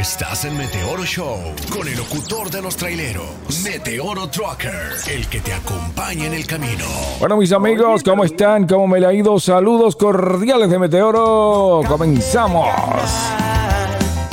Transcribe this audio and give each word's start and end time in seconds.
Estás 0.00 0.46
en 0.46 0.56
Meteoro 0.56 1.04
Show 1.04 1.36
con 1.70 1.86
el 1.86 1.94
locutor 1.94 2.50
de 2.50 2.62
los 2.62 2.74
traileros, 2.74 3.60
Meteoro 3.62 4.30
Trucker, 4.30 4.92
el 5.10 5.26
que 5.26 5.40
te 5.40 5.52
acompaña 5.52 6.24
en 6.24 6.32
el 6.32 6.46
camino. 6.46 6.86
Bueno, 7.18 7.36
mis 7.36 7.52
amigos, 7.52 8.02
¿cómo 8.02 8.24
están? 8.24 8.66
¿Cómo 8.66 8.88
me 8.88 8.98
le 8.98 9.06
ha 9.06 9.12
ido? 9.12 9.38
Saludos 9.38 9.96
cordiales 9.96 10.70
de 10.70 10.78
Meteoro. 10.78 11.82
Comenzamos. 11.86 12.66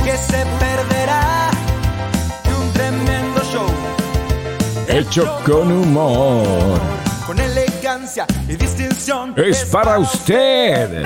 que 0.06 0.16
se 0.16 0.46
perderá 0.58 1.52
de 2.46 2.56
un 2.56 2.72
tremendo 2.72 3.42
show. 3.52 3.68
Hecho 4.88 5.42
con 5.46 5.70
humor. 5.70 6.80
Con 7.26 7.38
elegancia 7.40 8.26
y 8.48 8.56
distinción. 8.56 9.34
Es 9.36 9.66
para 9.66 10.00
usted. 10.00 11.04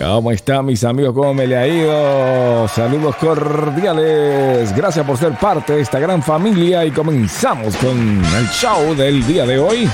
¿Cómo 0.00 0.32
están 0.32 0.64
mis 0.64 0.82
amigos? 0.82 1.12
¿Cómo 1.12 1.34
me 1.34 1.46
le 1.46 1.58
ha 1.58 1.68
ido? 1.68 2.66
Saludos 2.68 3.16
cordiales. 3.16 4.74
Gracias 4.74 5.04
por 5.04 5.18
ser 5.18 5.32
parte 5.34 5.74
de 5.74 5.82
esta 5.82 5.98
gran 5.98 6.22
familia 6.22 6.86
y 6.86 6.90
comenzamos 6.90 7.76
con 7.76 7.98
el 7.98 8.46
show 8.48 8.94
del 8.94 9.26
día 9.26 9.44
de 9.44 9.58
hoy. 9.58 9.90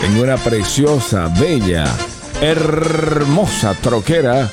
Tengo 0.00 0.22
una 0.22 0.36
preciosa, 0.36 1.34
bella, 1.40 1.84
hermosa 2.40 3.74
troquera 3.82 4.48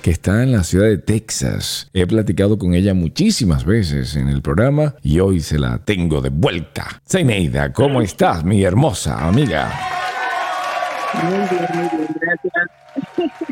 que 0.00 0.10
está 0.10 0.42
en 0.42 0.50
la 0.50 0.64
ciudad 0.64 0.86
de 0.86 0.98
Texas. 0.98 1.90
He 1.92 2.08
platicado 2.08 2.58
con 2.58 2.74
ella 2.74 2.92
muchísimas 2.92 3.64
veces 3.64 4.16
en 4.16 4.30
el 4.30 4.42
programa 4.42 4.96
y 5.00 5.20
hoy 5.20 5.38
se 5.38 5.60
la 5.60 5.78
tengo 5.78 6.22
de 6.22 6.30
vuelta. 6.30 7.00
Zeneida, 7.08 7.72
¿cómo 7.72 8.02
estás, 8.02 8.42
mi 8.42 8.64
hermosa 8.64 9.28
amiga? 9.28 10.01
Muy 11.14 11.32
bien, 11.32 11.66
muy 11.74 11.88
bien, 11.98 12.08
gracias. 12.20 12.52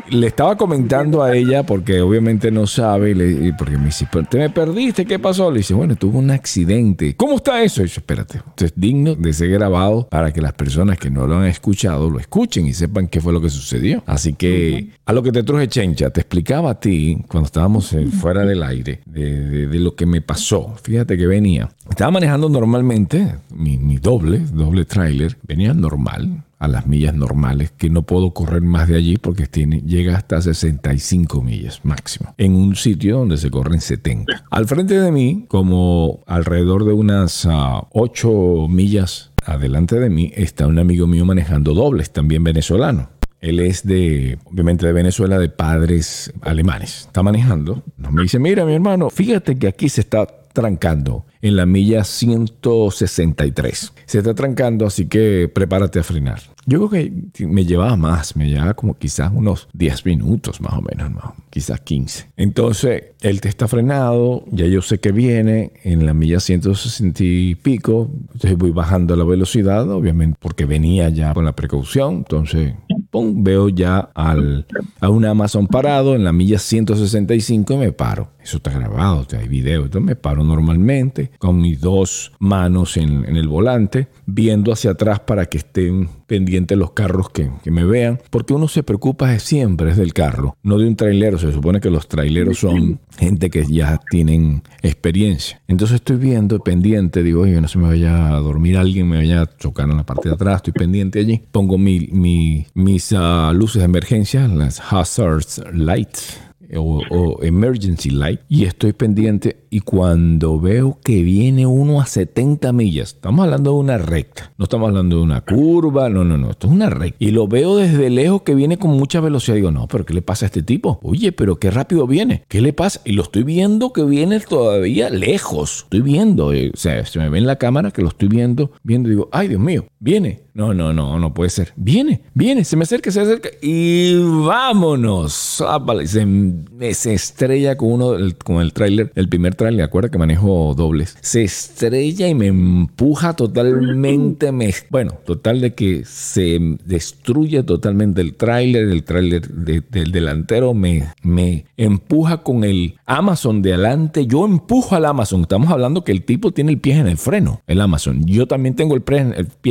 Le 0.09 0.27
estaba 0.27 0.57
comentando 0.57 1.23
a 1.23 1.33
ella, 1.35 1.63
porque 1.63 2.01
obviamente 2.01 2.51
no 2.51 2.67
sabe, 2.67 3.15
le- 3.15 3.53
porque 3.53 3.77
me 3.77 3.85
dice, 3.85 4.05
"Pero 4.11 4.25
te 4.27 4.37
me 4.37 4.49
perdiste, 4.49 5.05
¿qué 5.05 5.19
pasó? 5.19 5.49
Le 5.49 5.59
dice, 5.59 5.73
bueno, 5.73 5.95
tuvo 5.95 6.19
un 6.19 6.31
accidente. 6.31 7.15
¿Cómo 7.15 7.35
está 7.37 7.63
eso? 7.63 7.79
Yo, 7.81 7.85
espérate, 7.85 8.39
esto 8.39 8.65
es 8.65 8.73
digno 8.75 9.15
de 9.15 9.31
ser 9.31 9.49
grabado 9.51 10.07
para 10.09 10.33
que 10.33 10.41
las 10.41 10.51
personas 10.53 10.97
que 10.99 11.09
no 11.09 11.27
lo 11.27 11.37
han 11.37 11.45
escuchado 11.45 12.09
lo 12.09 12.19
escuchen 12.19 12.67
y 12.67 12.73
sepan 12.73 13.07
qué 13.07 13.21
fue 13.21 13.31
lo 13.31 13.41
que 13.41 13.49
sucedió. 13.49 14.03
Así 14.05 14.33
que, 14.33 14.89
a 15.05 15.13
lo 15.13 15.23
que 15.23 15.31
te 15.31 15.43
truje 15.43 15.67
Chencha, 15.69 16.09
te 16.09 16.19
explicaba 16.21 16.71
a 16.71 16.79
ti, 16.79 17.23
cuando 17.29 17.45
estábamos 17.45 17.93
eh, 17.93 18.05
fuera 18.07 18.45
del 18.45 18.63
aire, 18.63 18.99
de, 19.05 19.47
de- 19.47 19.67
de 19.67 19.79
lo 19.79 19.95
que 19.95 20.05
me 20.05 20.21
pasó. 20.21 20.75
Fíjate 20.83 21.17
que 21.17 21.25
venía, 21.25 21.69
estaba 21.89 22.11
manejando 22.11 22.49
normalmente, 22.49 23.35
mi, 23.55 23.77
mi 23.77 23.97
doble, 23.97 24.39
doble 24.39 24.83
trailer, 24.85 25.37
venía 25.47 25.73
normal, 25.73 26.43
a 26.61 26.67
las 26.67 26.85
millas 26.85 27.15
normales, 27.15 27.71
que 27.75 27.89
no 27.89 28.03
puedo 28.03 28.35
correr 28.35 28.61
más 28.61 28.87
de 28.87 28.95
allí 28.95 29.17
porque 29.17 29.47
tiene, 29.47 29.81
llega 29.81 30.15
hasta 30.15 30.39
65 30.39 31.41
millas 31.41 31.81
máximo, 31.83 32.35
en 32.37 32.53
un 32.53 32.75
sitio 32.75 33.17
donde 33.17 33.37
se 33.37 33.49
corren 33.49 33.81
70. 33.81 34.45
Al 34.47 34.67
frente 34.67 34.99
de 34.99 35.11
mí, 35.11 35.45
como 35.47 36.23
alrededor 36.27 36.85
de 36.85 36.93
unas 36.93 37.47
8 37.49 38.67
millas 38.69 39.31
adelante 39.43 39.99
de 39.99 40.11
mí, 40.11 40.31
está 40.35 40.67
un 40.67 40.77
amigo 40.77 41.07
mío 41.07 41.25
manejando 41.25 41.73
dobles, 41.73 42.11
también 42.11 42.43
venezolano. 42.43 43.09
Él 43.39 43.59
es 43.59 43.83
de, 43.83 44.37
obviamente 44.45 44.85
de 44.85 44.93
Venezuela, 44.93 45.39
de 45.39 45.49
padres 45.49 46.31
alemanes. 46.41 47.07
Está 47.07 47.23
manejando. 47.23 47.81
Nos 47.97 48.13
me 48.13 48.21
dice, 48.21 48.37
mira 48.37 48.65
mi 48.65 48.73
hermano, 48.75 49.09
fíjate 49.09 49.57
que 49.57 49.67
aquí 49.67 49.89
se 49.89 50.01
está 50.01 50.27
trancando 50.53 51.25
en 51.41 51.55
la 51.55 51.65
milla 51.65 52.03
163. 52.03 53.93
Se 54.05 54.17
está 54.17 54.33
trancando, 54.33 54.85
así 54.85 55.07
que 55.07 55.49
prepárate 55.53 55.99
a 55.99 56.03
frenar. 56.03 56.41
Yo 56.65 56.87
creo 56.87 57.11
que 57.33 57.47
me 57.47 57.65
llevaba 57.65 57.95
más, 57.97 58.35
me 58.35 58.47
llevaba 58.47 58.75
como 58.75 58.93
quizás 58.93 59.31
unos 59.33 59.67
10 59.73 60.05
minutos 60.05 60.61
más 60.61 60.73
o 60.73 60.81
menos, 60.81 61.11
¿no? 61.11 61.35
quizás 61.49 61.81
15. 61.81 62.31
Entonces, 62.37 63.03
él 63.21 63.41
te 63.41 63.49
está 63.49 63.67
frenado, 63.67 64.45
ya 64.51 64.65
yo 64.65 64.81
sé 64.81 64.99
que 64.99 65.11
viene 65.11 65.73
en 65.83 66.05
la 66.05 66.13
milla 66.13 66.39
160 66.39 67.23
y 67.23 67.55
pico, 67.55 68.09
entonces 68.33 68.57
voy 68.57 68.71
bajando 68.71 69.15
la 69.15 69.23
velocidad, 69.23 69.89
obviamente, 69.91 70.37
porque 70.39 70.65
venía 70.65 71.09
ya 71.09 71.33
con 71.33 71.45
la 71.45 71.55
precaución, 71.55 72.17
entonces, 72.17 72.73
pum, 73.09 73.43
veo 73.43 73.69
ya 73.69 74.09
a 74.15 75.09
un 75.09 75.25
Amazon 75.25 75.67
parado 75.67 76.15
en 76.15 76.23
la 76.23 76.31
milla 76.31 76.57
165 76.57 77.73
y 77.73 77.77
me 77.77 77.91
paro. 77.91 78.31
Eso 78.41 78.57
está 78.57 78.71
grabado, 78.71 79.25
hay 79.37 79.47
video. 79.47 79.83
Entonces 79.83 80.05
me 80.05 80.15
paro 80.15 80.43
normalmente 80.43 81.30
con 81.37 81.59
mis 81.61 81.79
dos 81.81 82.31
manos 82.39 82.97
en, 82.97 83.25
el 83.35 83.47
volante, 83.47 84.07
viendo 84.25 84.71
hacia 84.71 84.91
atrás 84.91 85.19
para 85.21 85.45
que 85.45 85.57
estén 85.57 86.09
pendientes 86.27 86.77
los 86.77 86.91
carros 86.91 87.29
que, 87.29 87.49
me 87.65 87.83
vean, 87.83 88.19
porque 88.29 88.53
uno 88.53 88.67
se 88.67 88.83
preocupa 88.83 89.37
siempre 89.39 89.91
es 89.91 89.97
del 89.97 90.13
carro, 90.13 90.55
no 90.63 90.77
de 90.77 90.87
un 90.87 90.95
trailero. 90.95 91.37
Se 91.37 91.51
supone 91.51 91.79
que 91.79 91.89
los 91.89 92.07
traileros 92.07 92.59
son 92.59 92.99
gente 93.17 93.49
que 93.49 93.65
ya 93.65 93.99
tienen 94.09 94.63
experiencia. 94.81 95.61
Entonces 95.67 95.95
estoy 95.95 96.17
viendo, 96.17 96.59
pendiente, 96.59 97.23
digo, 97.23 97.41
oye, 97.41 97.59
no 97.61 97.67
se 97.67 97.77
me 97.79 97.87
vaya 97.87 98.35
a 98.35 98.39
dormir 98.39 98.77
alguien, 98.77 99.09
me 99.09 99.17
vaya 99.17 99.41
a 99.41 99.57
chocar 99.57 99.89
en 99.89 99.97
la 99.97 100.05
parte 100.05 100.29
de 100.29 100.35
atrás, 100.35 100.57
estoy 100.57 100.73
pendiente 100.73 101.19
allí. 101.19 101.41
Pongo 101.51 101.77
mi, 101.77 102.07
mi- 102.11 102.65
mis 102.73 103.13
ah, 103.17 103.51
luces 103.53 103.79
de 103.79 103.85
emergencia, 103.85 104.47
las 104.47 104.81
hazards 104.91 105.61
lights 105.73 106.39
o, 106.75 107.01
o 107.09 107.43
emergency 107.43 108.09
light 108.09 108.39
y 108.47 108.63
estoy 108.65 108.93
pendiente 108.93 109.57
y 109.73 109.79
cuando 109.79 110.59
veo 110.59 110.99
que 111.01 111.23
viene 111.23 111.65
uno 111.65 112.01
a 112.01 112.05
70 112.05 112.73
millas, 112.73 113.13
estamos 113.13 113.45
hablando 113.45 113.71
de 113.71 113.77
una 113.77 113.97
recta, 113.97 114.51
no 114.57 114.65
estamos 114.65 114.89
hablando 114.89 115.15
de 115.15 115.23
una 115.23 115.41
curva, 115.41 116.09
no, 116.09 116.25
no, 116.25 116.37
no, 116.37 116.51
esto 116.51 116.67
es 116.67 116.73
una 116.73 116.89
recta 116.89 117.15
y 117.19 117.31
lo 117.31 117.47
veo 117.47 117.77
desde 117.77 118.09
lejos 118.09 118.41
que 118.41 118.53
viene 118.53 118.77
con 118.77 118.91
mucha 118.91 119.21
velocidad, 119.21 119.55
digo, 119.55 119.71
no, 119.71 119.87
pero 119.87 120.05
¿qué 120.05 120.13
le 120.13 120.21
pasa 120.21 120.45
a 120.45 120.47
este 120.47 120.61
tipo? 120.61 120.99
Oye, 121.03 121.31
pero 121.31 121.55
qué 121.57 121.71
rápido 121.71 122.05
viene, 122.05 122.43
¿qué 122.49 122.61
le 122.61 122.73
pasa? 122.73 122.99
Y 123.05 123.13
lo 123.13 123.23
estoy 123.23 123.43
viendo 123.43 123.93
que 123.93 124.03
viene 124.03 124.41
todavía 124.41 125.09
lejos, 125.09 125.83
estoy 125.85 126.01
viendo, 126.01 126.51
eh, 126.53 126.71
o 126.73 126.77
sea, 126.77 127.05
se 127.05 127.17
me 127.19 127.29
ve 127.29 127.37
en 127.37 127.47
la 127.47 127.55
cámara 127.55 127.91
que 127.91 128.01
lo 128.01 128.09
estoy 128.09 128.27
viendo, 128.27 128.71
viendo, 128.83 129.07
digo, 129.09 129.29
ay 129.31 129.47
Dios 129.47 129.61
mío, 129.61 129.85
viene, 129.99 130.41
no, 130.53 130.73
no, 130.73 130.91
no, 130.91 131.17
no 131.17 131.33
puede 131.33 131.49
ser. 131.49 131.71
Viene, 131.77 132.23
viene, 132.33 132.65
se 132.65 132.75
me 132.75 132.83
acerca, 132.83 133.09
se 133.09 133.21
acerca 133.21 133.47
y 133.61 134.15
vámonos. 134.45 135.61
Ápale, 135.65 136.05
Se, 136.07 136.25
me- 136.25 136.89
estrella 136.89 137.77
con 137.77 137.93
uno, 137.93 138.11
del- 138.11 138.35
con 138.35 138.61
el 138.61 138.73
tráiler, 138.73 139.13
el 139.15 139.29
primer 139.29 139.55
tráiler, 139.61 139.83
acuerda 139.85 140.09
que 140.09 140.17
manejo 140.17 140.73
dobles. 140.75 141.17
Se 141.21 141.43
estrella 141.43 142.27
y 142.27 142.35
me 142.35 142.47
empuja 142.47 143.35
totalmente. 143.35 144.51
Me, 144.51 144.73
bueno, 144.89 145.13
total 145.25 145.61
de 145.61 145.73
que 145.73 146.03
se 146.05 146.59
destruye 146.85 147.63
totalmente 147.63 148.21
el 148.21 148.35
tráiler, 148.35 148.87
el 148.89 149.03
tráiler 149.03 149.47
de- 149.47 149.81
del 149.81 150.11
delantero 150.11 150.73
me, 150.73 151.07
me 151.21 151.65
empuja 151.77 152.37
con 152.43 152.63
el 152.63 152.95
Amazon 153.05 153.61
de 153.61 153.73
adelante. 153.73 154.25
Yo 154.25 154.45
empujo 154.45 154.95
al 154.95 155.05
Amazon. 155.05 155.41
Estamos 155.41 155.69
hablando 155.71 156.03
que 156.03 156.11
el 156.11 156.23
tipo 156.23 156.51
tiene 156.51 156.71
el 156.71 156.79
pie 156.79 156.97
en 156.97 157.07
el 157.07 157.17
freno, 157.17 157.61
el 157.67 157.81
Amazon. 157.81 158.25
Yo 158.25 158.47
también 158.47 158.75
tengo 158.75 158.95
el 158.95 159.01
pie 159.03 159.19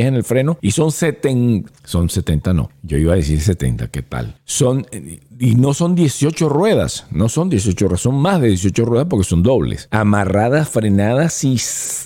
en 0.06 0.14
el 0.14 0.24
freno 0.24 0.58
y 0.60 0.70
son 0.70 0.92
70, 0.92 1.70
son 1.84 2.08
70 2.08 2.54
no, 2.54 2.70
yo 2.82 2.96
iba 2.98 3.12
a 3.12 3.16
decir 3.16 3.40
70, 3.40 3.88
¿qué 3.88 4.02
tal? 4.02 4.36
Son, 4.44 4.86
y 5.40 5.54
no 5.54 5.72
son 5.72 5.94
18 5.94 6.50
ruedas, 6.50 7.06
no 7.10 7.30
son 7.30 7.48
18 7.48 7.86
ruedas, 7.86 8.02
son 8.02 8.16
más 8.16 8.42
de 8.42 8.48
18 8.48 8.84
ruedas 8.84 9.06
porque 9.08 9.24
son 9.24 9.42
dobles. 9.42 9.88
Amarradas, 9.90 10.68
frenadas 10.68 11.42
y, 11.44 11.56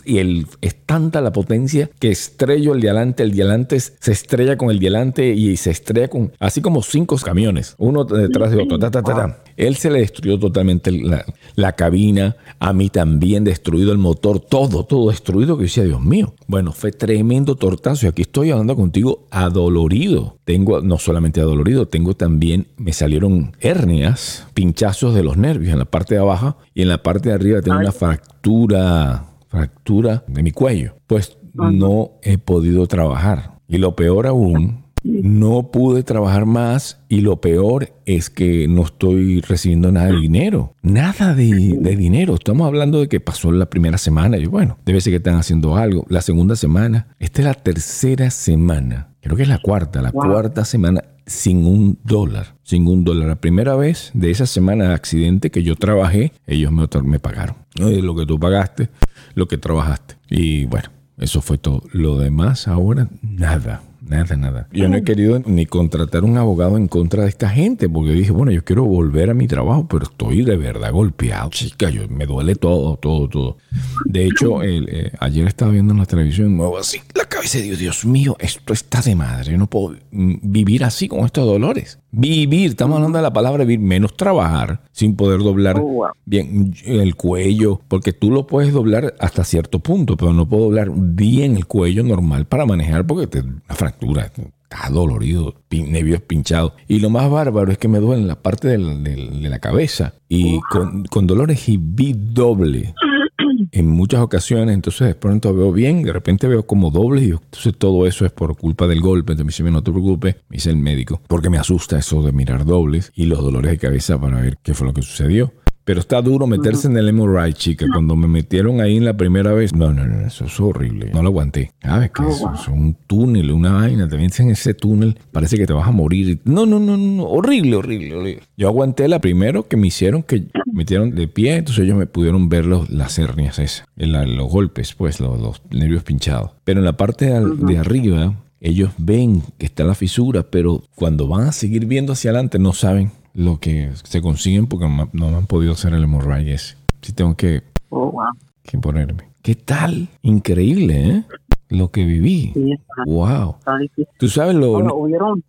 y 0.04 0.18
el, 0.18 0.46
es 0.60 0.76
tanta 0.86 1.20
la 1.20 1.32
potencia 1.32 1.90
que 1.98 2.12
estrello 2.12 2.74
el 2.74 2.80
de 2.80 2.90
adelante, 2.90 3.24
el 3.24 3.34
de 3.34 3.42
adelante 3.42 3.80
se 3.80 4.12
estrella 4.12 4.56
con 4.56 4.70
el 4.70 4.78
de 4.78 4.86
adelante 4.86 5.28
y 5.34 5.56
se 5.56 5.72
estrella 5.72 6.06
con, 6.06 6.32
así 6.38 6.62
como 6.62 6.80
cinco 6.82 7.16
camiones, 7.16 7.74
uno 7.78 8.04
detrás 8.04 8.52
de 8.52 8.62
otro. 8.62 8.78
ta, 8.78 8.92
ta, 8.92 9.02
ta, 9.02 9.14
ta. 9.14 9.43
Él 9.56 9.76
se 9.76 9.90
le 9.90 10.00
destruyó 10.00 10.38
totalmente 10.38 10.90
la, 10.90 11.24
la 11.54 11.72
cabina, 11.72 12.36
a 12.58 12.72
mí 12.72 12.88
también 12.90 13.44
destruido 13.44 13.92
el 13.92 13.98
motor, 13.98 14.40
todo, 14.40 14.84
todo 14.84 15.10
destruido, 15.10 15.56
que 15.56 15.64
yo 15.64 15.66
decía, 15.66 15.84
Dios 15.84 16.02
mío. 16.02 16.34
Bueno, 16.46 16.72
fue 16.72 16.92
tremendo 16.92 17.56
tortazo 17.56 18.06
y 18.06 18.08
aquí 18.08 18.22
estoy 18.22 18.50
hablando 18.50 18.76
contigo 18.76 19.26
adolorido. 19.30 20.38
Tengo, 20.44 20.80
no 20.80 20.98
solamente 20.98 21.40
adolorido, 21.40 21.86
tengo 21.86 22.14
también, 22.14 22.68
me 22.76 22.92
salieron 22.92 23.56
hernias, 23.60 24.46
pinchazos 24.54 25.14
de 25.14 25.22
los 25.22 25.36
nervios 25.36 25.72
en 25.72 25.78
la 25.78 25.84
parte 25.84 26.14
de 26.14 26.20
abajo 26.20 26.56
y 26.74 26.82
en 26.82 26.88
la 26.88 27.02
parte 27.02 27.28
de 27.28 27.34
arriba 27.34 27.60
tengo 27.60 27.78
una 27.78 27.92
fractura, 27.92 29.26
fractura 29.48 30.24
de 30.26 30.42
mi 30.42 30.50
cuello. 30.50 30.96
Pues 31.06 31.38
no 31.54 32.12
he 32.22 32.38
podido 32.38 32.86
trabajar. 32.86 33.58
Y 33.68 33.78
lo 33.78 33.96
peor 33.96 34.26
aún, 34.26 34.83
no 35.04 35.70
pude 35.70 36.02
trabajar 36.02 36.46
más 36.46 36.98
y 37.08 37.20
lo 37.20 37.40
peor 37.40 37.92
es 38.06 38.30
que 38.30 38.66
no 38.66 38.82
estoy 38.82 39.42
recibiendo 39.42 39.92
nada 39.92 40.06
de 40.06 40.20
dinero. 40.20 40.74
Nada 40.82 41.34
de, 41.34 41.76
de 41.78 41.96
dinero. 41.96 42.34
Estamos 42.34 42.66
hablando 42.66 43.00
de 43.00 43.08
que 43.08 43.20
pasó 43.20 43.52
la 43.52 43.66
primera 43.66 43.98
semana 43.98 44.38
y 44.38 44.46
bueno, 44.46 44.78
debe 44.84 45.00
ser 45.00 45.12
que 45.12 45.18
están 45.18 45.36
haciendo 45.36 45.76
algo. 45.76 46.06
La 46.08 46.22
segunda 46.22 46.56
semana, 46.56 47.08
esta 47.18 47.42
es 47.42 47.46
la 47.46 47.54
tercera 47.54 48.30
semana. 48.30 49.08
Creo 49.20 49.36
que 49.36 49.42
es 49.42 49.48
la 49.48 49.58
cuarta, 49.58 50.02
la 50.02 50.12
cuarta 50.12 50.64
semana 50.64 51.02
sin 51.26 51.64
un 51.66 51.98
dólar, 52.04 52.56
sin 52.62 52.86
un 52.86 53.04
dólar. 53.04 53.28
La 53.28 53.40
primera 53.40 53.76
vez 53.76 54.10
de 54.14 54.30
esa 54.30 54.46
semana 54.46 54.88
de 54.88 54.94
accidente 54.94 55.50
que 55.50 55.62
yo 55.62 55.76
trabajé, 55.76 56.32
ellos 56.46 56.72
me, 56.72 56.86
me 57.04 57.18
pagaron. 57.18 57.56
Lo 57.76 58.14
que 58.14 58.26
tú 58.26 58.38
pagaste, 58.38 58.88
lo 59.34 59.48
que 59.48 59.58
trabajaste. 59.58 60.16
Y 60.28 60.66
bueno, 60.66 60.88
eso 61.18 61.40
fue 61.40 61.58
todo. 61.58 61.82
Lo 61.92 62.18
demás 62.18 62.68
ahora, 62.68 63.08
nada. 63.22 63.82
Nada, 64.06 64.36
nada. 64.36 64.68
Yo 64.72 64.88
no 64.88 64.96
he 64.96 65.02
querido 65.02 65.40
ni 65.46 65.66
contratar 65.66 66.24
un 66.24 66.36
abogado 66.36 66.76
en 66.76 66.88
contra 66.88 67.22
de 67.22 67.28
esta 67.28 67.48
gente 67.48 67.88
porque 67.88 68.12
dije, 68.12 68.32
bueno, 68.32 68.52
yo 68.52 68.64
quiero 68.64 68.84
volver 68.84 69.30
a 69.30 69.34
mi 69.34 69.46
trabajo, 69.46 69.86
pero 69.88 70.04
estoy 70.04 70.42
de 70.42 70.56
verdad 70.56 70.92
golpeado. 70.92 71.50
Chica, 71.50 71.90
yo, 71.90 72.08
me 72.08 72.26
duele 72.26 72.54
todo, 72.54 72.96
todo, 72.96 73.28
todo. 73.28 73.56
De 74.04 74.26
hecho, 74.26 74.62
el, 74.62 74.88
eh, 74.90 75.12
ayer 75.20 75.46
estaba 75.46 75.70
viendo 75.70 75.92
en 75.92 76.00
la 76.00 76.06
televisión, 76.06 76.50
me 76.50 76.56
muevo 76.58 76.78
así 76.78 77.00
la 77.14 77.24
cabeza 77.24 77.58
de 77.58 77.64
Dios, 77.64 77.78
Dios 77.78 78.04
mío, 78.04 78.36
esto 78.38 78.72
está 78.72 79.00
de 79.00 79.14
madre. 79.14 79.52
Yo 79.52 79.58
no 79.58 79.68
puedo 79.68 79.96
mm, 80.10 80.34
vivir 80.42 80.84
así 80.84 81.08
con 81.08 81.24
estos 81.24 81.46
dolores. 81.46 81.98
Vivir, 82.10 82.70
estamos 82.70 82.96
hablando 82.96 83.18
de 83.18 83.22
la 83.22 83.32
palabra 83.32 83.64
vivir, 83.64 83.84
menos 83.84 84.16
trabajar 84.16 84.82
sin 84.92 85.16
poder 85.16 85.40
doblar 85.40 85.78
Oh, 85.78 85.82
wow. 85.82 86.08
bien 86.24 86.74
el 86.84 87.16
cuello, 87.16 87.80
porque 87.88 88.12
tú 88.12 88.30
lo 88.30 88.46
puedes 88.46 88.72
doblar 88.72 89.14
hasta 89.18 89.42
cierto 89.44 89.80
punto, 89.80 90.16
pero 90.16 90.32
no 90.32 90.48
puedo 90.48 90.64
doblar 90.64 90.90
bien 90.94 91.56
el 91.56 91.66
cuello 91.66 92.04
normal 92.04 92.46
para 92.46 92.66
manejar 92.66 93.06
porque 93.06 93.26
te 93.26 93.40
una 93.40 93.74
fractura, 93.98 94.30
está 94.64 94.90
dolorido, 94.90 95.54
pin- 95.68 95.90
nervios 95.90 96.20
pinchados. 96.22 96.72
Y 96.88 97.00
lo 97.00 97.10
más 97.10 97.30
bárbaro 97.30 97.70
es 97.70 97.78
que 97.78 97.88
me 97.88 97.98
duele 98.00 98.24
la 98.24 98.36
parte 98.40 98.68
del- 98.68 99.02
del- 99.04 99.42
de 99.42 99.48
la 99.48 99.58
cabeza 99.58 100.14
y 100.28 100.60
con, 100.70 101.04
con 101.04 101.26
dolores 101.26 101.68
y 101.68 101.78
vi 101.80 102.14
doble 102.16 102.94
en 103.72 103.88
muchas 103.88 104.20
ocasiones, 104.20 104.74
entonces 104.74 105.08
de 105.08 105.14
pronto 105.14 105.52
veo 105.54 105.72
bien, 105.72 106.02
de 106.02 106.12
repente 106.12 106.46
veo 106.46 106.64
como 106.66 106.90
doble 106.90 107.22
y 107.22 107.30
entonces 107.30 107.74
todo 107.76 108.06
eso 108.06 108.24
es 108.24 108.32
por 108.32 108.56
culpa 108.56 108.86
del 108.86 109.00
golpe, 109.00 109.32
entonces 109.32 109.60
me 109.60 109.64
dice, 109.66 109.72
no 109.72 109.82
te 109.82 109.90
preocupes, 109.90 110.36
me 110.48 110.56
dice 110.56 110.70
el 110.70 110.76
médico, 110.76 111.20
porque 111.28 111.50
me 111.50 111.58
asusta 111.58 111.98
eso 111.98 112.22
de 112.22 112.32
mirar 112.32 112.64
dobles 112.64 113.12
y 113.14 113.26
los 113.26 113.40
dolores 113.40 113.70
de 113.72 113.78
cabeza 113.78 114.20
para 114.20 114.40
ver 114.40 114.58
qué 114.62 114.74
fue 114.74 114.86
lo 114.86 114.94
que 114.94 115.02
sucedió. 115.02 115.52
Pero 115.84 116.00
está 116.00 116.22
duro 116.22 116.46
meterse 116.46 116.88
en 116.88 116.96
el 116.96 117.12
MRI, 117.12 117.52
chica. 117.52 117.86
Cuando 117.92 118.16
me 118.16 118.26
metieron 118.26 118.80
ahí 118.80 118.96
en 118.96 119.04
la 119.04 119.16
primera 119.16 119.52
vez, 119.52 119.74
no, 119.74 119.92
no, 119.92 120.06
no, 120.06 120.26
eso 120.26 120.46
es 120.46 120.60
horrible. 120.60 121.10
No 121.12 121.22
lo 121.22 121.28
aguanté. 121.28 121.72
¿Sabes 121.82 122.10
qué? 122.10 122.22
Eso 122.26 122.50
es 122.54 122.68
un 122.68 122.96
túnel, 123.06 123.50
una 123.50 123.72
vaina. 123.72 124.08
Te 124.08 124.16
metes 124.16 124.40
en 124.40 124.50
ese 124.50 124.72
túnel, 124.72 125.18
parece 125.30 125.56
que 125.56 125.66
te 125.66 125.72
vas 125.72 125.86
a 125.86 125.92
morir. 125.92 126.40
No, 126.44 126.64
no, 126.64 126.80
no, 126.80 126.96
no. 126.96 127.24
Horrible, 127.24 127.76
horrible, 127.76 128.14
horrible. 128.14 128.42
Yo 128.56 128.68
aguanté 128.68 129.08
la 129.08 129.20
primero 129.20 129.68
que 129.68 129.76
me 129.76 129.88
hicieron, 129.88 130.22
que 130.22 130.46
me 130.66 130.72
metieron 130.72 131.14
de 131.14 131.28
pie, 131.28 131.56
entonces 131.56 131.84
ellos 131.84 131.98
me 131.98 132.06
pudieron 132.06 132.48
ver 132.48 132.64
los, 132.64 132.88
las 132.90 133.18
hernias 133.18 133.58
esas, 133.58 133.86
los 133.96 134.50
golpes, 134.50 134.94
pues, 134.94 135.20
los, 135.20 135.40
los 135.40 135.62
nervios 135.70 136.02
pinchados. 136.02 136.52
Pero 136.64 136.80
en 136.80 136.86
la 136.86 136.96
parte 136.96 137.26
de 137.26 137.78
arriba, 137.78 138.34
ellos 138.60 138.92
ven 138.96 139.42
que 139.58 139.66
está 139.66 139.84
la 139.84 139.94
fisura, 139.94 140.44
pero 140.44 140.82
cuando 140.94 141.28
van 141.28 141.48
a 141.48 141.52
seguir 141.52 141.84
viendo 141.84 142.14
hacia 142.14 142.30
adelante 142.30 142.58
no 142.58 142.72
saben 142.72 143.10
lo 143.34 143.58
que 143.60 143.90
se 144.04 144.22
consiguen 144.22 144.66
porque 144.66 144.86
no, 144.88 145.30
me 145.30 145.36
han 145.36 145.46
podido 145.46 145.72
hacer 145.72 145.92
el 145.92 146.04
hemorragia 146.04 146.54
ese. 146.54 146.76
Sí 147.02 147.12
tengo 147.12 147.36
que, 147.36 147.62
Oh, 147.90 148.10
wow. 148.10 148.24
que 148.62 148.78
ponerme. 148.78 149.24
¿Qué 149.42 149.54
tal? 149.54 150.08
Increíble, 150.22 151.08
¿eh? 151.10 151.24
Lo 151.68 151.90
que 151.90 152.04
viví. 152.04 152.52
Sí, 152.54 152.72
está, 152.72 153.02
Wow. 153.06 153.56
está. 153.58 153.78
Tú 154.18 154.28
sabes 154.28 154.54
lo... 154.54 154.70
Bueno, 154.72 154.94
¿hubieron, 154.94 155.42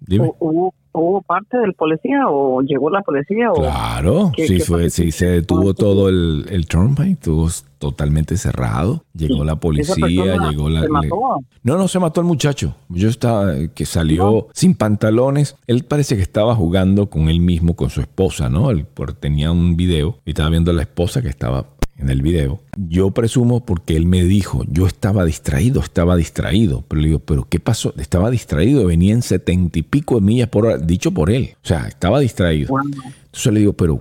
Dime. 0.00 0.28
hu- 0.28 0.36
hubo, 0.40 0.74
hubo 0.94 1.22
parte 1.22 1.58
del 1.58 1.74
policía 1.74 2.28
o 2.28 2.62
llegó 2.62 2.88
la 2.88 3.02
policía 3.02 3.50
o 3.50 3.54
Claro, 3.54 4.32
¿Qué- 4.34 4.46
sí, 4.46 4.58
qué 4.58 4.64
fue, 4.64 4.90
sí 4.90 5.10
se 5.12 5.26
detuvo 5.26 5.74
todo 5.74 6.08
el, 6.08 6.46
el 6.50 6.66
turnpike, 6.66 7.12
estuvo 7.14 7.48
totalmente 7.78 8.36
cerrado. 8.38 9.04
Llegó 9.12 9.40
Sí, 9.40 9.44
la 9.44 9.56
policía, 9.56 10.36
llegó 10.48 10.70
la... 10.70 10.80
se 10.80 10.86
le- 10.86 10.92
mató? 10.92 11.16
No, 11.62 11.76
no 11.76 11.86
se 11.88 11.98
mató 11.98 12.20
el 12.22 12.26
muchacho. 12.26 12.74
Yo 12.88 13.08
estaba, 13.08 13.52
que 13.74 13.84
salió 13.84 14.46
sin 14.54 14.74
pantalones. 14.74 15.56
Él 15.66 15.84
parece 15.84 16.16
que 16.16 16.22
estaba 16.22 16.54
jugando 16.54 17.10
con 17.10 17.28
él 17.28 17.40
mismo, 17.40 17.74
con 17.76 17.90
su 17.90 18.00
esposa, 18.00 18.48
¿no? 18.48 18.70
Él 18.70 18.86
por- 18.86 19.12
tenía 19.12 19.50
un 19.52 19.76
video 19.76 20.18
y 20.24 20.30
estaba 20.30 20.48
viendo 20.48 20.70
a 20.70 20.74
la 20.74 20.82
esposa 20.82 21.20
que 21.20 21.28
estaba 21.28 21.64
en 21.96 22.10
el 22.10 22.22
video. 22.22 22.60
Yo 22.76 23.10
presumo 23.12 23.64
porque 23.64 23.96
él 23.96 24.06
me 24.06 24.24
dijo, 24.24 24.64
yo 24.68 24.86
estaba 24.86 25.24
distraído, 25.24 25.80
estaba 25.80 26.16
distraído. 26.16 26.84
Pero 26.88 27.00
le 27.00 27.08
digo, 27.08 27.20
¿pero 27.20 27.46
qué 27.48 27.60
pasó? 27.60 27.94
Estaba 27.98 28.30
distraído, 28.30 28.86
venía 28.86 29.12
en 29.12 29.22
setenta 29.22 29.78
y 29.78 29.82
pico 29.82 30.16
de 30.16 30.20
millas 30.22 30.48
por 30.48 30.66
hora, 30.66 30.78
dicho 30.78 31.12
por 31.12 31.30
él. 31.30 31.50
O 31.62 31.66
sea, 31.66 31.86
estaba 31.86 32.20
distraído. 32.20 32.74
Entonces 33.26 33.52
le 33.52 33.60
digo, 33.60 33.72
pero 33.72 33.98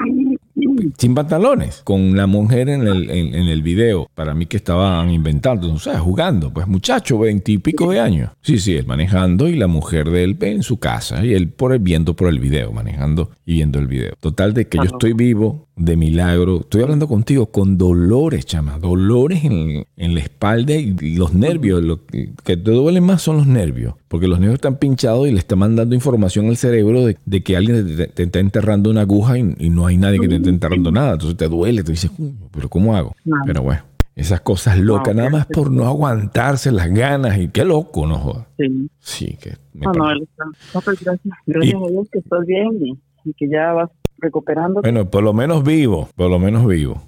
sin 0.97 1.15
pantalones, 1.15 1.81
con 1.83 2.15
la 2.15 2.27
mujer 2.27 2.69
en 2.69 2.87
el, 2.87 3.09
en, 3.09 3.33
en 3.33 3.47
el 3.47 3.61
video, 3.61 4.09
para 4.13 4.33
mí 4.33 4.45
que 4.45 4.57
estaban 4.57 5.09
inventando, 5.09 5.71
o 5.71 5.79
sea, 5.79 5.99
jugando, 5.99 6.53
pues 6.53 6.67
muchacho, 6.67 7.19
veintipico 7.19 7.91
de 7.91 7.99
años. 7.99 8.31
Sí, 8.41 8.59
sí, 8.59 8.75
él 8.75 8.85
manejando 8.85 9.47
y 9.47 9.55
la 9.55 9.67
mujer 9.67 10.09
de 10.09 10.23
él 10.23 10.37
en 10.41 10.61
su 10.61 10.77
casa 10.77 11.25
y 11.25 11.33
él 11.33 11.49
por 11.49 11.73
el, 11.73 11.79
viendo 11.79 12.15
por 12.15 12.27
el 12.27 12.39
video, 12.39 12.71
manejando 12.71 13.31
y 13.45 13.55
viendo 13.55 13.79
el 13.79 13.87
video. 13.87 14.13
Total 14.19 14.53
de 14.53 14.67
que 14.67 14.77
yo 14.77 14.83
estoy 14.83 15.13
vivo, 15.13 15.67
de 15.75 15.97
milagro, 15.97 16.59
estoy 16.61 16.83
hablando 16.83 17.07
contigo 17.07 17.47
con 17.47 17.77
dolores, 17.79 18.45
chama, 18.45 18.77
dolores 18.77 19.43
en, 19.43 19.85
en 19.97 20.13
la 20.13 20.19
espalda 20.19 20.75
y, 20.75 21.15
los 21.15 21.33
nervios, 21.33 21.83
lo 21.83 22.05
que, 22.05 22.31
que 22.43 22.57
te 22.57 22.71
duelen 22.71 23.03
más 23.03 23.23
son 23.23 23.37
los 23.37 23.47
nervios, 23.47 23.95
porque 24.07 24.27
los 24.27 24.39
nervios 24.39 24.55
están 24.55 24.77
pinchados 24.77 25.27
y 25.27 25.31
le 25.31 25.39
está 25.39 25.55
mandando 25.55 25.95
información 25.95 26.45
al 26.47 26.57
cerebro 26.57 27.05
de, 27.05 27.17
de 27.25 27.41
que 27.41 27.57
alguien 27.57 27.87
te, 27.97 28.07
te 28.07 28.23
está 28.23 28.39
enterrando 28.39 28.91
una 28.91 29.01
aguja 29.01 29.37
y, 29.39 29.55
y 29.57 29.69
no 29.71 29.87
hay 29.87 29.97
nadie 29.97 30.19
que 30.19 30.27
te 30.27 30.35
esté 30.35 30.49
enterrando 30.49 30.91
nada, 30.91 31.13
entonces 31.13 31.37
te 31.37 31.47
duele, 31.47 31.83
te 31.83 31.91
dices, 31.93 32.11
"Coño, 32.11 32.33
pero 32.51 32.69
¿cómo 32.69 32.95
hago? 32.95 33.15
Pero 33.45 33.63
bueno. 33.63 33.81
Esas 34.15 34.41
cosas 34.41 34.77
locas, 34.77 35.15
nada 35.15 35.31
más 35.31 35.47
por 35.47 35.71
no 35.71 35.87
aguantarse 35.87 36.71
las 36.71 36.87
ganas 36.93 37.39
y 37.39 37.47
qué 37.47 37.65
loco, 37.65 38.05
no 38.05 38.19
jodas. 38.19 38.45
sí. 38.59 38.87
Sí, 38.99 39.37
que 39.41 39.53
me 39.73 39.87
No, 39.87 39.91
no, 39.93 40.81
pues 40.83 40.99
gracias. 41.03 41.33
Gracias 41.47 41.73
Y- 41.81 41.83
a 41.83 41.89
Dios 41.89 42.07
que 42.11 42.19
estás 42.19 42.45
bien 42.45 42.69
y, 42.79 42.91
y 43.27 43.33
que 43.33 43.49
ya 43.49 43.73
vas 43.73 43.89
recuperando. 44.23 44.81
Bueno, 44.81 45.05
por 45.09 45.23
lo 45.23 45.33
menos 45.33 45.63
vivo, 45.63 46.09
por 46.15 46.29
lo 46.31 46.39
menos 46.39 46.65
vivo. 46.65 47.01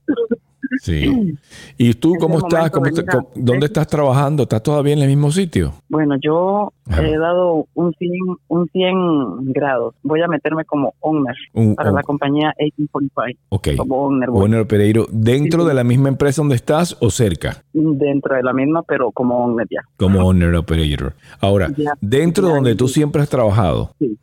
Sí. 0.82 1.38
¿Y 1.78 1.94
tú 1.94 2.14
cómo 2.20 2.40
estás? 2.40 2.72
momento 2.72 2.74
¿Cómo 2.74 2.86
de 2.86 2.92
te- 2.92 3.02
ir 3.02 3.10
a- 3.10 3.12
cómo- 3.14 3.30
¿Dónde 3.36 3.66
estás 3.68 3.88
trabajando? 3.88 4.44
¿Estás 4.44 4.62
todavía 4.64 4.94
en 4.94 5.00
el 5.00 5.08
mismo 5.08 5.32
sitio? 5.32 5.74
Bueno, 5.90 6.16
yo 6.22 6.74
Ajá. 6.90 7.06
he 7.08 7.18
dado 7.18 7.66
un 7.76 7.94
100, 7.94 8.12
un 8.48 8.68
100 8.70 9.54
grados. 9.54 9.96
Voy 10.04 10.22
a 10.22 10.28
meterme 10.28 10.66
como 10.66 10.94
owner 11.02 11.36
Un- 11.54 11.76
para 11.76 11.90
un- 11.92 11.96
la 11.96 12.04
compañía 12.04 12.54
1845. 12.60 13.40
ok. 13.50 13.68
Como 13.78 14.06
owner, 14.06 14.30
Bueno, 14.30 14.66
Pereiro, 14.68 15.06
¿dentro 15.12 15.62
Sí, 15.64 15.68
de 15.70 15.74
la 15.74 15.84
misma 15.84 16.10
empresa 16.10 16.42
donde 16.42 16.56
estás 16.56 16.98
o 17.00 17.10
cerca? 17.10 17.64
dentro 17.74 18.36
de 18.36 18.44
la 18.44 18.54
misma, 18.54 18.82
pero 18.84 19.12
como 19.12 19.46
owner 19.46 19.68
ya. 19.70 19.82
Como 19.98 20.20
owner 20.28 20.54
operator. 20.56 21.14
Ahora, 21.40 21.70
Ya. 21.78 21.94
dentro 22.02 22.48
Ya, 22.50 22.56
donde 22.56 22.76
tú 22.76 22.88
siempre 22.88 23.22
has 23.22 23.30
trabajado. 23.30 23.92
Sí. 24.00 24.18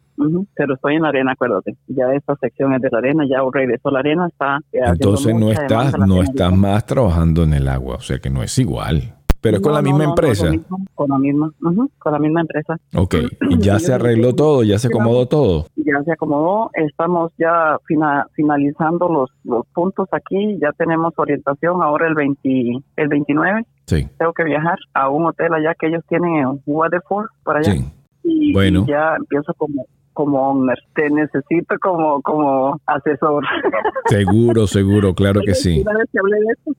Pero 0.55 0.75
estoy 0.75 0.97
en 0.97 1.03
la 1.03 1.09
arena, 1.09 1.33
acuérdate. 1.33 1.77
Ya 1.89 2.13
esta 2.15 2.37
sección 2.37 2.73
es 2.75 2.81
de 2.83 2.89
la 2.91 2.99
arena, 2.99 3.25
ya 3.29 3.39
regresó 3.53 3.91
la 3.91 4.01
arena, 4.01 4.27
está 4.29 4.59
Entonces 4.73 5.35
no 5.35 5.51
estás, 5.51 5.99
no 5.99 6.23
estás 6.23 6.53
más 6.57 6.85
trabajando 6.87 7.43
en 7.45 7.55
el 7.55 7.69
agua, 7.69 7.97
o 7.97 8.01
sea 8.01 8.19
que 8.19 8.31
no 8.31 8.43
es 8.43 8.59
igual. 8.59 9.15
Pero 9.41 9.57
es 9.57 9.63
con 9.65 9.73
No, 9.73 9.79
la 9.79 9.83
misma 9.83 10.05
no, 10.05 10.11
empresa. 10.11 10.51
mismo, 10.53 10.79
con 10.95 11.11
la 11.11 11.19
misma, 11.19 11.51
ujú, 11.61 11.91
con 11.99 12.13
la 12.13 12.19
misma 12.21 12.43
empresa. 12.43 12.77
Ok, 12.95 13.17
y 13.51 13.59
ya 13.59 13.81
se 13.81 13.93
arregló 13.93 14.37
todo, 14.37 14.63
ya 14.63 14.79
se 14.79 14.87
acomodó 14.87 15.27
todo. 15.27 15.67
ya 15.75 16.01
se 16.05 16.13
acomodó, 16.13 16.71
estamos 16.75 17.33
ya 17.39 17.77
fina- 17.85 18.25
finalizando 18.35 19.09
los, 19.09 19.31
los 19.43 19.67
puntos 19.75 20.09
aquí, 20.13 20.59
ya 20.61 20.71
tenemos 20.79 21.13
orientación 21.17 21.83
ahora 21.83 22.07
el 22.07 22.15
20, 22.15 22.71
el 22.97 23.09
29, 23.09 23.67
Sí, 23.87 24.07
tengo 24.17 24.33
que 24.33 24.45
viajar 24.45 24.79
a 24.95 25.09
un 25.11 25.27
hotel 25.27 25.53
allá 25.55 25.75
que 25.77 25.89
ellos 25.89 26.05
tienen 26.09 26.37
en 26.37 26.63
Waterford, 26.65 27.27
para 27.43 27.59
allá, 27.59 27.73
sí. 27.73 27.85
y, 28.23 28.53
Bueno. 28.53 28.85
y 28.87 28.91
ya 28.91 29.17
empiezo 29.17 29.53
como 29.55 29.85
como 30.13 30.39
owner. 30.51 30.79
te 30.95 31.09
necesito 31.11 31.77
como 31.81 32.21
como 32.23 32.81
asesor. 32.87 33.45
Seguro, 34.07 34.67
seguro, 34.67 35.15
claro 35.15 35.41
que 35.45 35.55
sí. 35.55 35.83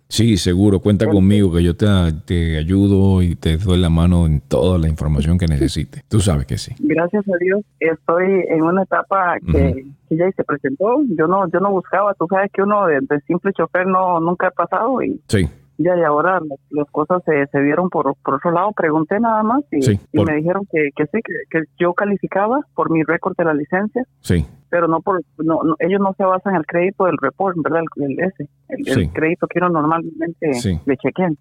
Sí, 0.07 0.37
seguro, 0.37 0.79
cuenta 0.79 1.09
conmigo 1.09 1.51
que 1.53 1.63
yo 1.63 1.75
te, 1.75 1.87
te 2.25 2.57
ayudo 2.57 3.21
y 3.21 3.35
te 3.35 3.57
doy 3.57 3.79
la 3.79 3.89
mano 3.89 4.25
en 4.25 4.41
toda 4.41 4.77
la 4.77 4.87
información 4.87 5.37
que 5.37 5.47
necesites. 5.47 6.03
Tú 6.07 6.19
sabes 6.19 6.45
que 6.45 6.57
sí. 6.57 6.75
gracias 6.79 7.23
a 7.27 7.37
Dios 7.39 7.61
estoy 7.79 8.45
en 8.49 8.63
una 8.63 8.83
etapa 8.83 9.37
que, 9.39 9.85
que 10.09 10.15
ya 10.17 10.29
se 10.31 10.43
presentó. 10.43 11.01
Yo 11.17 11.27
no 11.27 11.49
yo 11.49 11.59
no 11.59 11.71
buscaba, 11.71 12.13
tú 12.13 12.27
sabes 12.29 12.51
que 12.51 12.61
uno 12.61 12.85
de, 12.87 12.99
de 13.01 13.19
simple 13.21 13.51
chofer 13.53 13.87
no 13.87 14.19
nunca 14.19 14.47
ha 14.47 14.51
pasado 14.51 15.01
y 15.01 15.19
Sí, 15.27 15.47
Ya, 15.77 15.97
y 15.97 16.01
ahora 16.03 16.39
las, 16.39 16.59
las 16.69 16.89
cosas 16.91 17.23
se, 17.25 17.47
se 17.47 17.59
vieron 17.59 17.89
por, 17.89 18.13
por 18.23 18.35
otro 18.35 18.51
lado. 18.51 18.71
Pregunté 18.75 19.19
nada 19.19 19.41
más 19.43 19.61
y, 19.71 19.81
Sí, 19.81 19.99
y 20.11 20.17
por- 20.17 20.27
me 20.29 20.35
dijeron 20.37 20.63
que, 20.71 20.89
que 20.95 21.05
sí, 21.05 21.19
que, 21.23 21.33
que 21.49 21.63
yo 21.79 21.93
calificaba 21.93 22.59
por 22.75 22.91
mi 22.91 23.01
récord 23.03 23.35
de 23.37 23.45
la 23.45 23.53
licencia, 23.55 24.03
sí, 24.21 24.45
pero 24.69 24.87
no 24.87 25.01
por. 25.01 25.21
No, 25.39 25.61
no- 25.63 25.75
ellos 25.79 25.99
no 25.99 26.13
se 26.15 26.23
basan 26.23 26.53
en 26.53 26.59
el 26.59 26.65
crédito 26.67 27.05
del 27.05 27.17
report, 27.19 27.57
¿verdad? 27.63 27.81
El, 27.97 28.03
el 28.11 28.19
ese, 28.19 28.49
el, 29.01 29.11
crédito 29.11 29.47
que 29.47 29.59
uno 29.59 29.69
normalmente 29.69 30.53
Sí. 30.53 30.79
le 30.85 30.97
chequen. 30.97 31.37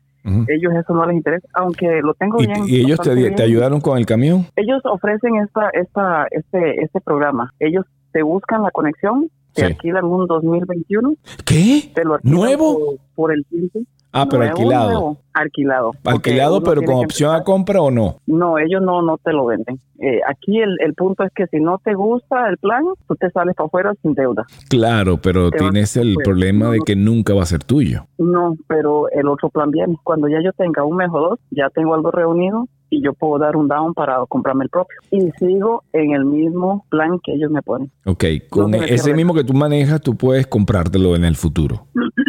Ellos 0.48 0.72
eso 0.74 0.94
no 0.94 1.04
les 1.04 1.16
interesa, 1.16 1.48
aunque 1.54 2.00
lo 2.00 2.14
tengo 2.14 2.40
¿Y, 2.40 2.46
bien. 2.46 2.62
y 2.68 2.76
ellos 2.80 3.00
te, 3.00 3.30
te 3.32 3.42
ayudaron 3.42 3.80
con 3.80 3.98
el 3.98 4.06
camión? 4.06 4.46
Ellos 4.54 4.80
ofrecen 4.84 5.34
esta, 5.38 5.68
esta, 5.70 6.26
este, 6.30 6.80
este 6.84 7.00
programa. 7.00 7.52
Ellos 7.58 7.84
te 8.12 8.22
buscan 8.22 8.62
la 8.62 8.70
conexión, 8.70 9.28
te 9.52 9.62
Sí. 9.62 9.66
alquilan 9.66 10.04
un 10.04 10.28
2021, 10.28 11.14
¿Qué? 11.44 11.90
te 11.92 12.04
lo 12.04 12.18
¿Nuevo? 12.22 12.78
por, 12.78 12.96
por 13.16 13.32
el 13.32 13.44
tiempo. 13.46 13.80
Ah, 14.12 14.26
pero 14.28 14.42
Nuevo, 14.44 14.52
alquilado. 14.58 14.90
nuevo, 14.90 15.16
alquilado. 15.32 15.92
Alquilado, 16.04 16.62
pero 16.62 16.82
con 16.82 16.96
opción 17.04 17.34
a 17.34 17.42
compra 17.42 17.80
o 17.80 17.90
no. 17.90 18.16
No, 18.26 18.58
ellos 18.58 18.82
no, 18.82 19.00
no 19.02 19.16
te 19.18 19.32
lo 19.32 19.46
venden. 19.46 19.80
Eh, 20.00 20.20
aquí 20.28 20.60
el, 20.60 20.76
el 20.80 20.94
punto 20.94 21.22
es 21.24 21.32
que 21.34 21.46
si 21.46 21.60
no 21.60 21.78
te 21.82 21.94
gusta 21.94 22.48
el 22.48 22.58
plan, 22.58 22.82
tú 23.08 23.14
te 23.16 23.30
sales 23.30 23.54
para 23.54 23.66
afuera 23.68 23.94
sin 24.02 24.14
deuda. 24.14 24.44
Claro, 24.68 25.16
pero 25.16 25.50
Te 25.50 25.58
tienes 25.58 25.96
el 25.96 26.16
problema 26.22 26.70
de 26.70 26.80
que 26.84 26.94
nunca 26.96 27.34
va 27.34 27.42
a 27.42 27.46
ser 27.46 27.64
tuyo. 27.64 28.04
No, 28.18 28.56
pero 28.66 29.08
el 29.10 29.28
otro 29.28 29.48
plan 29.48 29.70
viene. 29.70 29.96
Cuando 30.02 30.28
ya 30.28 30.42
yo 30.44 30.52
tenga 30.52 30.84
un 30.84 30.96
mes 30.96 31.08
o 31.12 31.20
dos, 31.20 31.38
ya 31.50 31.70
tengo 31.70 31.94
algo 31.94 32.10
reunido, 32.10 32.66
y 32.90 33.02
yo 33.02 33.14
puedo 33.14 33.38
dar 33.38 33.56
un 33.56 33.68
down 33.68 33.94
para 33.94 34.18
comprarme 34.28 34.64
el 34.64 34.70
propio. 34.70 34.98
Y 35.10 35.30
sigo 35.38 35.82
en 35.94 36.12
el 36.12 36.26
mismo 36.26 36.84
plan 36.90 37.18
que 37.24 37.32
ellos 37.32 37.50
me 37.50 37.62
ponen. 37.62 37.90
Ok, 38.04 38.24
con 38.50 38.70
No 38.72 38.76
ese 38.82 39.14
mismo 39.14 39.32
que 39.32 39.44
tú 39.44 39.54
manejas, 39.54 40.02
tú 40.02 40.14
puedes 40.14 40.46
comprártelo 40.46 41.16
en 41.16 41.24
el 41.24 41.36
futuro. 41.36 41.86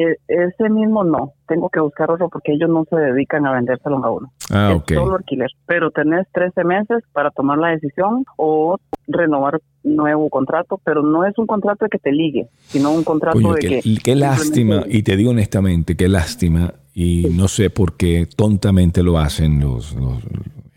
Eh, 0.00 0.16
ese 0.28 0.68
mismo 0.70 1.02
no, 1.02 1.32
tengo 1.48 1.68
que 1.70 1.80
buscar 1.80 2.08
otro 2.10 2.28
porque 2.28 2.52
ellos 2.52 2.70
no 2.70 2.84
se 2.88 2.94
dedican 2.94 3.44
a 3.46 3.52
vendérselo 3.52 3.96
a 4.04 4.10
uno. 4.12 4.32
Ah, 4.50 4.76
es 4.76 4.94
solo 4.94 5.16
alquiler. 5.16 5.50
Pero 5.66 5.90
tenés 5.90 6.26
13 6.32 6.62
meses 6.62 7.02
para 7.12 7.30
tomar 7.32 7.58
la 7.58 7.70
decisión 7.70 8.24
o 8.36 8.76
renovar 9.08 9.60
nuevo 9.82 10.28
contrato, 10.30 10.80
pero 10.84 11.02
no 11.02 11.24
es 11.24 11.36
un 11.36 11.46
contrato 11.46 11.84
de 11.86 11.88
que 11.88 11.98
te 11.98 12.12
ligue, 12.12 12.46
sino 12.66 12.92
un 12.92 13.02
contrato 13.02 13.38
de 13.54 13.58
qué, 13.60 13.80
que... 13.82 13.96
qué 13.96 14.14
lástima, 14.14 14.84
y 14.88 15.02
te 15.02 15.16
digo 15.16 15.30
honestamente, 15.30 15.96
qué 15.96 16.08
lástima, 16.08 16.74
y 16.94 17.26
no 17.32 17.48
sé 17.48 17.70
por 17.70 17.96
qué 17.96 18.28
tontamente 18.36 19.02
lo 19.02 19.18
hacen 19.18 19.58
los, 19.60 19.94
los- 19.96 20.22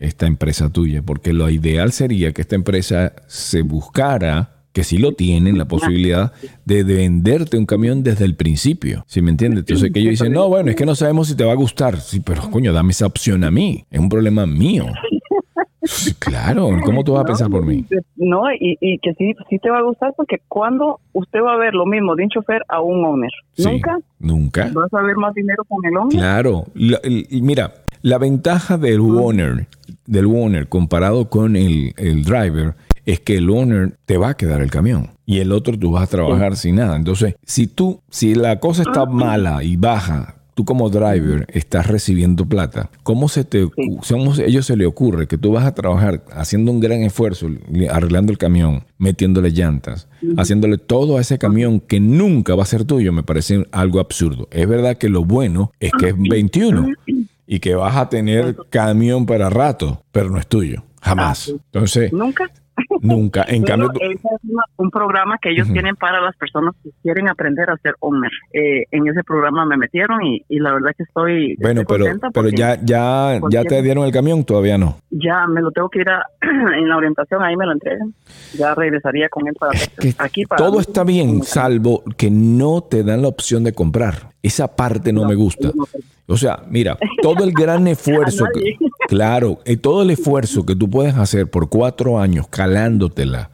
esta 0.00 0.26
empresa 0.26 0.68
tuya, 0.68 1.02
porque 1.02 1.32
lo 1.32 1.48
ideal 1.48 1.92
sería 1.92 2.32
que 2.32 2.42
esta 2.42 2.56
empresa 2.56 3.12
se 3.28 3.62
buscara, 3.62 4.48
que 4.72 4.84
sí 4.84 4.98
lo 4.98 5.12
tienen, 5.12 5.58
la 5.58 5.66
posibilidad 5.66 6.32
de, 6.64 6.84
de 6.84 6.94
venderte 6.94 7.58
un 7.58 7.66
camión 7.66 8.02
desde 8.02 8.24
el 8.24 8.34
principio, 8.36 9.04
¿sí 9.06 9.20
me 9.22 9.30
entiendes? 9.30 9.60
Entonces 9.60 9.92
que 9.92 10.00
ellos 10.00 10.10
dicen, 10.12 10.32
no, 10.32 10.48
bueno, 10.48 10.70
es 10.70 10.76
que 10.76 10.86
no 10.86 10.94
sabemos 10.94 11.28
si 11.28 11.36
te 11.36 11.44
va 11.44 11.52
a 11.52 11.56
gustar, 11.56 12.00
sí, 12.00 12.20
pero 12.20 12.50
coño, 12.50 12.72
dame 12.72 12.92
esa 12.92 13.06
opción 13.06 13.44
a 13.44 13.50
mí, 13.50 13.84
es 13.90 14.00
un 14.00 14.08
problema 14.08 14.46
mío. 14.46 14.86
Claro, 16.20 16.70
¿cómo 16.84 17.02
tú 17.02 17.12
vas 17.12 17.22
a 17.22 17.26
pensar 17.26 17.50
por 17.50 17.64
mí? 17.66 17.84
No, 18.16 18.44
y, 18.52 18.78
y 18.80 18.98
que 18.98 19.14
sí, 19.14 19.34
sí 19.50 19.58
te 19.58 19.68
va 19.68 19.78
a 19.78 19.82
gustar 19.82 20.14
porque 20.16 20.36
cuando 20.48 21.00
usted 21.12 21.40
va 21.40 21.54
a 21.54 21.56
ver 21.56 21.74
lo 21.74 21.86
mismo 21.86 22.14
de 22.14 22.24
un 22.24 22.30
chofer 22.30 22.62
a 22.68 22.80
un 22.80 23.04
owner, 23.04 23.30
Sí, 23.54 23.64
nunca 23.64 23.98
Nunca. 24.20 24.70
vas 24.72 24.92
a 24.94 25.02
ver 25.02 25.16
más 25.16 25.34
dinero 25.34 25.64
con 25.64 25.84
el 25.84 25.96
owner. 25.96 26.16
Claro. 26.18 26.66
La- 26.74 27.00
el- 27.02 27.26
mira, 27.42 27.74
la 28.02 28.18
ventaja 28.18 28.78
del 28.78 29.00
owner, 29.00 29.66
del 30.06 30.26
owner 30.26 30.68
comparado 30.68 31.28
con 31.28 31.56
el, 31.56 31.92
el 31.96 32.22
driver 32.22 32.74
es 33.06 33.20
que 33.20 33.36
el 33.36 33.50
owner 33.50 33.96
te 34.06 34.16
va 34.18 34.30
a 34.30 34.36
quedar 34.36 34.60
el 34.62 34.70
camión 34.70 35.10
y 35.26 35.38
el 35.38 35.52
otro 35.52 35.78
tú 35.78 35.92
vas 35.92 36.04
a 36.04 36.06
trabajar 36.06 36.56
sin 36.56 36.76
nada. 36.76 36.96
Entonces, 36.96 37.34
si 37.44 37.66
tú, 37.66 38.00
si 38.10 38.34
la 38.34 38.60
cosa 38.60 38.82
está 38.82 39.06
mala 39.06 39.62
y 39.64 39.76
baja, 39.76 40.36
tú 40.54 40.64
como 40.66 40.90
driver 40.90 41.46
estás 41.48 41.86
recibiendo 41.86 42.44
plata, 42.46 42.90
¿cómo 43.02 43.28
se 43.28 43.42
te, 43.44 43.68
cómo 44.08 44.34
se- 44.34 44.46
ellos 44.46 44.66
se 44.66 44.76
le 44.76 44.84
ocurre 44.84 45.26
que 45.26 45.38
tú 45.38 45.50
vas 45.52 45.64
a 45.64 45.74
trabajar 45.74 46.22
haciendo 46.32 46.70
un 46.70 46.78
gran 46.80 47.02
esfuerzo, 47.02 47.48
arreglando 47.90 48.30
el 48.32 48.38
camión, 48.38 48.84
metiéndole 48.98 49.50
llantas, 49.50 50.08
haciéndole 50.36 50.76
todo 50.76 51.16
a 51.16 51.22
ese 51.22 51.38
camión 51.38 51.80
que 51.80 52.00
nunca 52.00 52.54
va 52.54 52.64
a 52.64 52.66
ser 52.66 52.84
tuyo? 52.84 53.12
Me 53.14 53.22
parece 53.22 53.66
algo 53.72 53.98
absurdo. 53.98 54.46
Es 54.50 54.68
verdad 54.68 54.98
que 54.98 55.08
lo 55.08 55.24
bueno 55.24 55.72
es 55.80 55.90
que 55.98 56.08
es 56.08 56.14
21 56.18 56.88
y 57.46 57.58
que 57.60 57.74
vas 57.74 57.96
a 57.96 58.08
tener 58.10 58.54
camión 58.70 59.24
para 59.26 59.48
rato, 59.48 60.02
pero 60.12 60.28
no 60.30 60.38
es 60.38 60.46
tuyo, 60.46 60.84
jamás. 61.00 61.48
Entonces, 61.48 62.12
Nunca. 62.12 62.50
Nunca. 63.02 63.44
En 63.48 63.62
Pero 63.64 63.86
cambio, 63.88 64.00
ese 64.00 64.14
es 64.14 64.50
una- 64.50 64.64
un 64.76 64.90
programa 64.90 65.38
que 65.40 65.50
ellos 65.50 65.70
tienen 65.72 65.96
para 65.96 66.20
las 66.20 66.34
personas 66.36 66.74
que 66.82 66.90
quieren 67.02 67.28
aprender 67.28 67.68
a 67.70 67.76
ser 67.78 67.94
owner. 68.00 68.30
Eh, 68.52 68.84
en 68.90 69.06
ese 69.08 69.22
programa 69.24 69.64
me 69.66 69.76
metieron 69.76 70.24
y, 70.24 70.44
y 70.48 70.58
la 70.58 70.72
verdad 70.72 70.90
que 70.96 71.02
estoy, 71.02 71.56
bueno, 71.60 71.82
estoy 71.82 71.98
pero, 71.98 72.10
contenta 72.10 72.30
pero 72.32 72.48
ya, 72.48 72.78
ya, 72.82 73.40
ya 73.50 73.64
te 73.64 73.82
dieron 73.82 74.04
el 74.04 74.12
camión, 74.12 74.44
todavía 74.44 74.78
no. 74.78 74.96
ya 75.10 75.46
me 75.46 75.60
lo 75.60 75.70
tengo 75.70 75.88
que 75.88 76.00
ir 76.00 76.08
a, 76.08 76.22
en 76.40 76.88
la 76.88 76.96
orientación, 76.96 77.42
ahí 77.42 77.56
me 77.56 77.66
lo 77.66 77.72
entregan. 77.72 78.14
Ya 78.56 78.74
regresaría 78.74 79.28
con 79.28 79.46
él 79.48 79.54
para 79.58 79.72
que 80.00 80.14
Aquí 80.18 80.44
para 80.46 80.58
todo 80.64 80.72
mí, 80.74 80.80
está 80.80 81.04
bien, 81.04 81.42
salvo 81.42 82.02
que 82.16 82.30
no 82.30 82.82
te 82.82 83.02
dan 83.02 83.22
la 83.22 83.28
opción 83.28 83.64
de 83.64 83.72
comprar. 83.72 84.30
Esa 84.42 84.74
parte 84.74 85.12
no, 85.12 85.24
me 85.24 85.34
gusta. 85.34 85.70
no, 85.74 85.84
O 86.32 86.36
sea, 86.36 86.62
mira, 86.68 86.98
todo 87.22 87.44
el 87.44 87.52
gran 87.62 87.86
esfuerzo, 87.86 88.46
que, 88.54 88.76
claro, 89.08 89.60
y 89.66 89.76
todo 89.76 90.02
el 90.02 90.10
esfuerzo 90.10 90.64
que 90.66 90.74
tú 90.76 90.88
puedes 90.90 91.14
hacer 91.16 91.48
por 91.50 91.68
cuatro 91.68 92.18
años 92.18 92.46
calándotela 92.48 93.50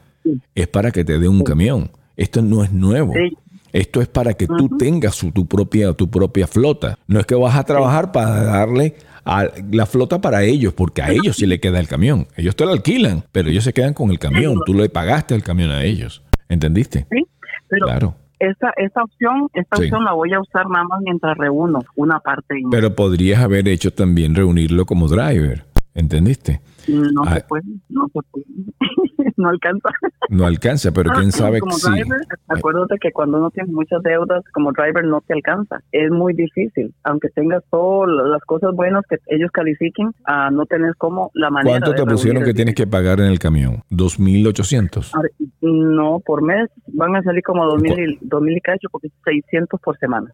es 0.54 0.68
para 0.68 0.90
que 0.90 1.04
te 1.04 1.18
dé 1.18 1.28
un 1.28 1.42
camión. 1.42 1.90
Esto 2.16 2.42
no 2.42 2.62
es 2.64 2.73
nuevo. 2.73 3.12
Sí. 3.14 3.37
Esto 3.73 4.00
es 4.00 4.08
para 4.08 4.32
que 4.35 4.47
tú 4.47 4.76
tengas 4.78 5.14
su- 5.14 5.30
tu, 5.30 5.47
propia, 5.47 5.92
tu 5.92 6.08
propia 6.08 6.47
flota. 6.47 6.99
No 7.06 7.20
es 7.20 7.26
que 7.26 7.35
vas 7.35 7.54
a 7.56 7.64
trabajar 7.64 8.12
para 8.12 8.42
darle 8.42 8.94
a 9.25 9.47
la 9.70 9.85
flota 9.85 10.20
para 10.20 10.42
ellos, 10.42 10.73
porque 10.73 11.02
a 11.02 11.11
ellos 11.11 11.37
sí 11.37 11.47
le 11.47 11.61
queda 11.61 11.78
el 11.78 11.87
camión. 11.87 12.26
Ellos 12.37 12.56
te 12.56 12.64
lo 12.64 12.73
alquilan, 12.73 13.25
pero 13.30 13.50
ellos 13.50 13.64
se 13.64 13.75
quedan 13.75 13.92
con 13.92 14.11
el 14.11 14.18
camión. 14.18 14.58
Tú 14.64 14.73
le 14.73 14.88
pagaste 14.88 15.35
el 15.35 15.42
camión 15.42 15.70
a 15.70 15.85
ellos. 15.85 16.23
¿Entendiste? 16.49 17.06
Sí, 17.11 17.25
pero 17.68 17.87
Claro. 17.87 18.14
Esta, 18.38 18.73
esta 18.76 19.02
opción, 19.02 19.49
esta 19.54 19.76
Sí. 19.76 19.85
opción 19.85 20.04
la 20.04 20.12
voy 20.12 20.33
a 20.33 20.40
usar 20.40 20.68
nada 20.68 20.85
más 20.85 21.00
mientras 21.02 21.37
reúno 21.37 21.80
una 21.97 22.21
parte. 22.21 22.57
Pero 22.71 22.95
podrías 22.95 23.40
haber 23.42 23.68
hecho 23.68 23.92
también 23.92 24.35
reunirlo 24.35 24.87
como 24.87 25.09
driver. 25.09 25.64
¿Entendiste? 25.95 26.61
No 26.88 27.23
Ah. 27.26 27.35
se 27.35 27.40
puede, 27.42 27.64
no 27.88 28.07
se 28.12 28.21
puede. 28.30 28.45
no 29.37 29.49
alcanza. 29.49 29.88
No 30.30 30.47
alcanza, 30.47 30.90
pero 30.92 31.11
quién 31.12 31.33
sabe 31.33 31.61
como 31.61 31.73
si. 31.73 31.90
driver, 31.90 32.21
acuérdate 32.49 32.97
que 33.00 33.12
cuando 33.12 33.38
uno 33.38 33.50
tiene 33.50 33.73
muchas 33.73 34.02
deudas, 34.02 34.42
como 34.52 34.73
driver 34.73 35.04
no 35.04 35.21
te 35.21 35.35
alcanza. 35.35 35.80
Es 35.92 36.11
muy 36.11 36.35
difícil. 36.35 36.95
Aunque 37.04 37.28
tengas 37.30 37.62
todas 37.71 38.11
las 38.28 38.42
cosas 38.45 38.75
buenas 38.75 39.02
que 39.09 39.16
ellos 39.26 39.50
califiquen, 39.52 40.11
ah, 40.26 40.50
no 40.50 40.66
tenés 40.66 40.95
como 40.97 41.30
la 41.35 41.50
manera 41.50 41.78
¿Cuánto 41.78 41.90
de 41.92 41.97
te 41.97 42.11
pusieron 42.11 42.40
reunir 42.40 42.52
que 42.52 42.57
tienes 42.57 42.75
que 42.75 42.87
pagar 42.87 43.21
en 43.21 43.26
el 43.26 43.38
camión? 43.38 43.83
2.800. 43.90 45.14
A 45.14 45.23
ver, 45.23 45.30
No, 45.61 46.21
por 46.25 46.42
mes 46.42 46.68
van 46.88 47.16
a 47.16 47.23
salir 47.23 47.42
como 47.42 47.64
2000 47.66 47.99
y, 47.99 48.18
2000 48.23 48.57
y 48.57 48.61
cacho, 48.61 48.88
porque 48.90 49.09
es 49.09 49.12
600 49.25 49.80
por 49.80 49.99
semana. 49.99 50.33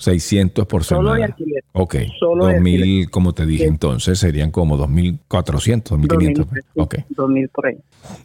600 0.00 0.66
por 0.66 0.82
Solo 0.82 1.12
de 1.14 1.24
alquiler. 1.24 1.62
Ok. 1.72 1.96
Solo 2.18 2.46
de 2.46 2.58
2.000, 2.60 3.10
como 3.10 3.32
te 3.34 3.46
dije 3.46 3.64
Sí. 3.64 3.68
entonces, 3.68 4.18
serían 4.18 4.50
como 4.50 4.76
2.400, 4.76 5.98
2.500. 5.98 6.46
2000, 6.46 6.64
Ok. 6.76 6.94
2000 7.10 7.48
por 7.48 7.66
ahí. 7.66 7.76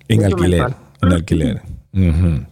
En 0.08 0.20
Eso 0.22 0.27
alquiler. 0.36 0.74
En 1.01 1.12
alquiler. 1.12 1.62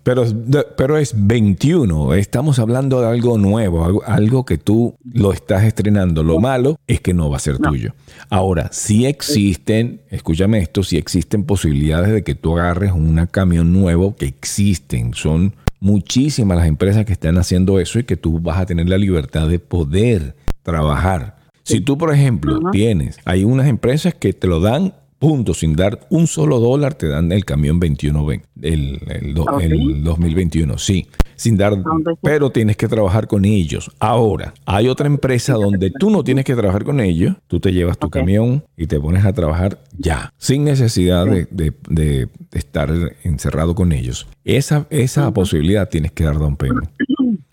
Pero, 0.03 0.23
de- 0.25 0.65
pero 0.77 0.97
es 0.97 1.13
21. 1.17 2.13
Estamos 2.13 2.59
hablando 2.59 3.01
de 3.01 3.07
algo 3.07 3.37
nuevo, 3.37 3.83
algo, 3.83 4.01
algo 4.05 4.45
que 4.45 4.57
tú 4.57 4.95
lo 5.03 5.33
estás 5.33 5.63
estrenando. 5.63 6.23
Lo 6.23 6.39
malo 6.39 6.77
es 6.87 7.01
que 7.01 7.13
no 7.13 7.29
va 7.29 7.37
a 7.37 7.39
ser 7.39 7.59
No. 7.59 7.69
tuyo. 7.69 7.93
Ahora, 8.29 8.69
si 8.71 9.05
existen, 9.05 9.99
escúchame 10.09 10.59
esto, 10.59 10.81
si 10.83 10.97
existen 10.97 11.43
posibilidades 11.43 12.11
de 12.13 12.23
que 12.23 12.35
tú 12.35 12.57
agarres 12.57 12.93
un 12.93 13.25
camión 13.31 13.73
nuevo, 13.73 14.15
que 14.15 14.27
existen, 14.27 15.13
son 15.13 15.53
muchísimas 15.83 16.57
las 16.57 16.67
empresas 16.67 17.05
que 17.05 17.11
están 17.11 17.37
haciendo 17.37 17.77
eso 17.77 17.99
y 17.99 18.05
que 18.05 18.15
tú 18.15 18.39
vas 18.39 18.57
a 18.57 18.65
tener 18.65 18.87
la 18.87 18.97
libertad 18.97 19.49
de 19.49 19.59
poder 19.59 20.33
trabajar. 20.63 21.35
Si 21.63 21.81
tú, 21.81 21.97
por 21.97 22.13
ejemplo, 22.13 22.71
tienes, 22.71 23.17
hay 23.25 23.43
unas 23.43 23.67
empresas 23.67 24.13
que 24.13 24.31
te 24.31 24.47
lo 24.47 24.61
dan 24.61 24.93
punto, 25.23 25.53
sin 25.53 25.75
dar 25.75 25.99
un 26.09 26.27
solo 26.27 26.59
dólar, 26.59 26.93
te 26.95 27.07
dan 27.07 27.31
el 27.31 27.45
camión 27.45 27.79
21, 27.79 28.25
ven- 28.25 28.43
el, 28.61 28.99
el, 29.07 29.33
do- 29.33 29.45
¿Ah, 29.49 29.57
sí? 29.59 29.65
el 29.65 30.03
2021, 30.03 30.77
sí, 30.77 31.07
sin 31.35 31.55
dar, 31.57 31.81
¿Dónde 31.81 32.11
está? 32.11 32.21
pero 32.21 32.49
tienes 32.51 32.75
que 32.77 32.87
trabajar 32.87 33.27
con 33.27 33.45
ellos. 33.45 33.89
Ahora, 33.99 34.53
hay 34.65 34.87
otra 34.89 35.07
empresa 35.07 35.53
donde 35.53 35.91
tú 35.91 36.09
no 36.09 36.23
tienes 36.23 36.43
que 36.45 36.55
trabajar 36.55 36.83
con 36.83 36.99
ellos, 36.99 37.35
tú 37.47 37.59
te 37.59 37.71
llevas 37.71 37.97
tu 37.97 38.09
camión 38.09 38.63
y 38.77 38.87
te 38.87 38.99
pones 38.99 39.23
a 39.25 39.31
trabajar 39.33 39.79
ya, 39.97 40.31
sin 40.37 40.63
necesidad 40.65 41.25
de, 41.25 41.47
de- 41.49 41.73
de- 41.89 42.27
de 42.51 42.59
estar 42.59 42.91
encerrado 43.23 43.75
con 43.75 43.91
ellos. 43.93 44.27
Esa, 44.43 44.85
esa 44.89 45.31
posibilidad 45.33 45.87
tienes 45.89 46.11
que 46.11 46.25
dar 46.25 46.37
down 46.37 46.55
payment. 46.57 46.89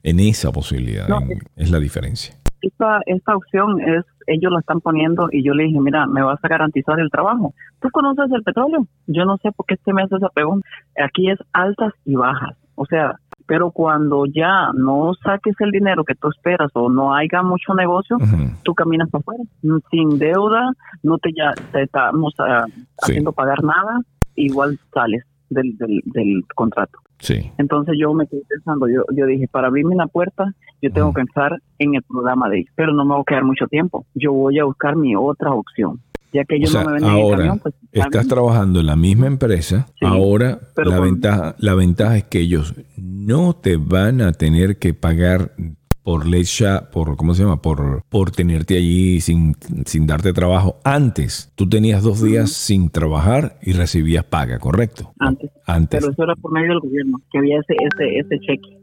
En 0.03 0.19
esa 0.19 0.51
posibilidad 0.51 1.07
No, 1.09 1.21
en- 1.21 1.43
es 1.57 1.71
la 1.71 1.79
diferencia. 1.79 2.35
Esta, 2.63 3.01
esta 3.07 3.37
opción 3.37 3.81
es, 3.81 4.05
ellos 4.27 4.53
la 4.53 4.61
están 4.61 4.81
poniendo 4.81 5.29
y 5.33 5.43
yo 5.43 5.55
le 5.55 5.65
dije, 5.65 5.81
mira, 5.81 6.07
me 6.07 6.23
vas 6.23 6.39
a 6.43 6.49
garantizar 6.49 7.01
el 7.01 7.11
trabajo. 7.11 7.55
¿Tú 7.81 7.89
conoces 7.91 8.31
el 8.33 8.43
petróleo? 8.43 8.87
Yo 9.07 9.25
no 9.25 9.37
sé 9.39 9.51
por 9.53 9.67
qué 9.67 9.75
este 9.75 9.93
me 9.93 10.03
hace 10.03 10.17
esa 10.17 10.29
pregunta. 10.29 10.67
Aquí 11.03 11.31
es 11.31 11.39
altas 11.53 11.93
y 12.05 12.15
bajas. 12.17 12.57
O 12.75 12.85
sea, 12.87 13.15
pero 13.47 13.71
cuando 13.73 14.27
ya 14.27 14.71
no 14.75 15.13
saques 15.25 15.55
el 15.61 15.71
dinero 15.71 16.05
que 16.05 16.15
tú 16.15 16.29
esperas 16.29 16.71
o 16.75 16.89
no 16.89 17.15
haya 17.15 17.43
mucho 17.43 17.75
negocio, 17.75 18.17
Ujú. 18.17 18.55
tú 18.63 18.75
caminas 18.75 19.09
para 19.11 19.21
afuera. 19.23 19.43
Sin 19.91 20.19
deuda, 20.19 20.71
no 21.03 21.19
te 21.19 21.31
ya 21.37 21.53
te 21.73 21.83
estamos 21.83 22.35
ah, 22.39 22.65
Sí. 22.69 22.85
haciendo 23.03 23.33
pagar 23.33 23.63
nada, 23.65 23.99
igual 24.37 24.79
sales 24.95 25.25
del, 25.51 25.77
del, 25.77 26.01
del 26.07 26.45
contrato. 26.55 26.99
Sí. 27.19 27.51
Entonces 27.59 27.97
yo 28.01 28.15
me 28.15 28.27
quedé 28.27 28.43
pensando, 28.49 28.89
yo, 28.89 29.03
yo 29.15 29.27
dije, 29.27 29.47
para 29.49 29.69
abrirme 29.69 29.95
una 29.95 30.07
puerta, 30.07 30.55
yo 30.81 30.91
tengo 30.91 31.13
que 31.13 31.23
pensar 31.23 31.61
en 31.79 31.95
el 31.95 32.03
programa 32.03 32.49
de 32.49 32.61
ellos, 32.61 32.73
pero 32.75 32.95
no 32.95 33.05
me 33.05 33.13
voy 33.15 33.21
a 33.21 33.25
quedar 33.25 33.45
mucho 33.45 33.67
tiempo. 33.67 34.07
Yo 34.15 34.33
voy 34.33 34.59
a 34.59 34.65
buscar 34.65 34.97
mi 34.97 35.15
otra 35.15 35.53
opción, 35.53 36.01
ya 36.33 36.45
que 36.45 36.55
O 36.55 36.59
ellos 36.59 36.71
sea, 36.71 36.85
no 36.85 36.89
me 36.89 36.95
venden 36.95 37.11
el 37.13 37.23
ahora 37.23 37.37
camión, 37.37 37.59
pues 37.59 37.75
está 37.93 38.05
estás 38.07 38.29
trabajando 38.29 38.81
en 38.81 38.87
la 38.87 38.97
misma 38.97 39.27
empresa. 39.27 39.87
Sí, 39.99 40.07
ahora 40.07 40.61
la 40.77 41.01
ventaja, 41.01 41.55
la 41.59 41.75
ventaja 41.75 42.17
es 42.17 42.25
que 42.25 42.41
ellos 42.41 42.75
no 42.97 43.55
te 43.55 43.77
van 43.77 44.23
a 44.23 44.33
tener 44.33 44.79
que 44.79 44.95
pagar 44.95 45.53
por 46.11 46.27
shot, 46.27 46.91
por 46.91 47.17
¿cómo 47.17 47.35
se 47.35 47.45
llama? 47.45 47.63
Por, 47.63 48.03
por 48.09 48.33
tenerte 48.33 48.77
allí 48.77 49.21
sin, 49.21 49.55
sin 49.87 50.09
darte 50.09 50.33
trabajo. 50.33 50.81
Antes, 50.83 51.53
tú 51.55 51.69
tenías 51.69 52.03
dos 52.03 52.21
días 52.21 52.51
sin 52.51 52.91
trabajar 52.91 53.61
y 53.63 53.75
recibías 53.75 54.25
paga, 54.25 54.59
¿correcto? 54.59 55.13
Antes. 55.21 55.53
Antes. 55.67 56.01
Pero 56.01 56.13
eso 56.13 56.25
era 56.25 56.35
por 56.35 56.51
medio 56.51 56.71
del 56.71 56.81
gobierno, 56.81 57.21
que 57.31 57.39
había 57.39 57.61
ese 57.61 57.75
ese 57.75 58.19
ese 58.19 58.41
cheque. 58.41 58.81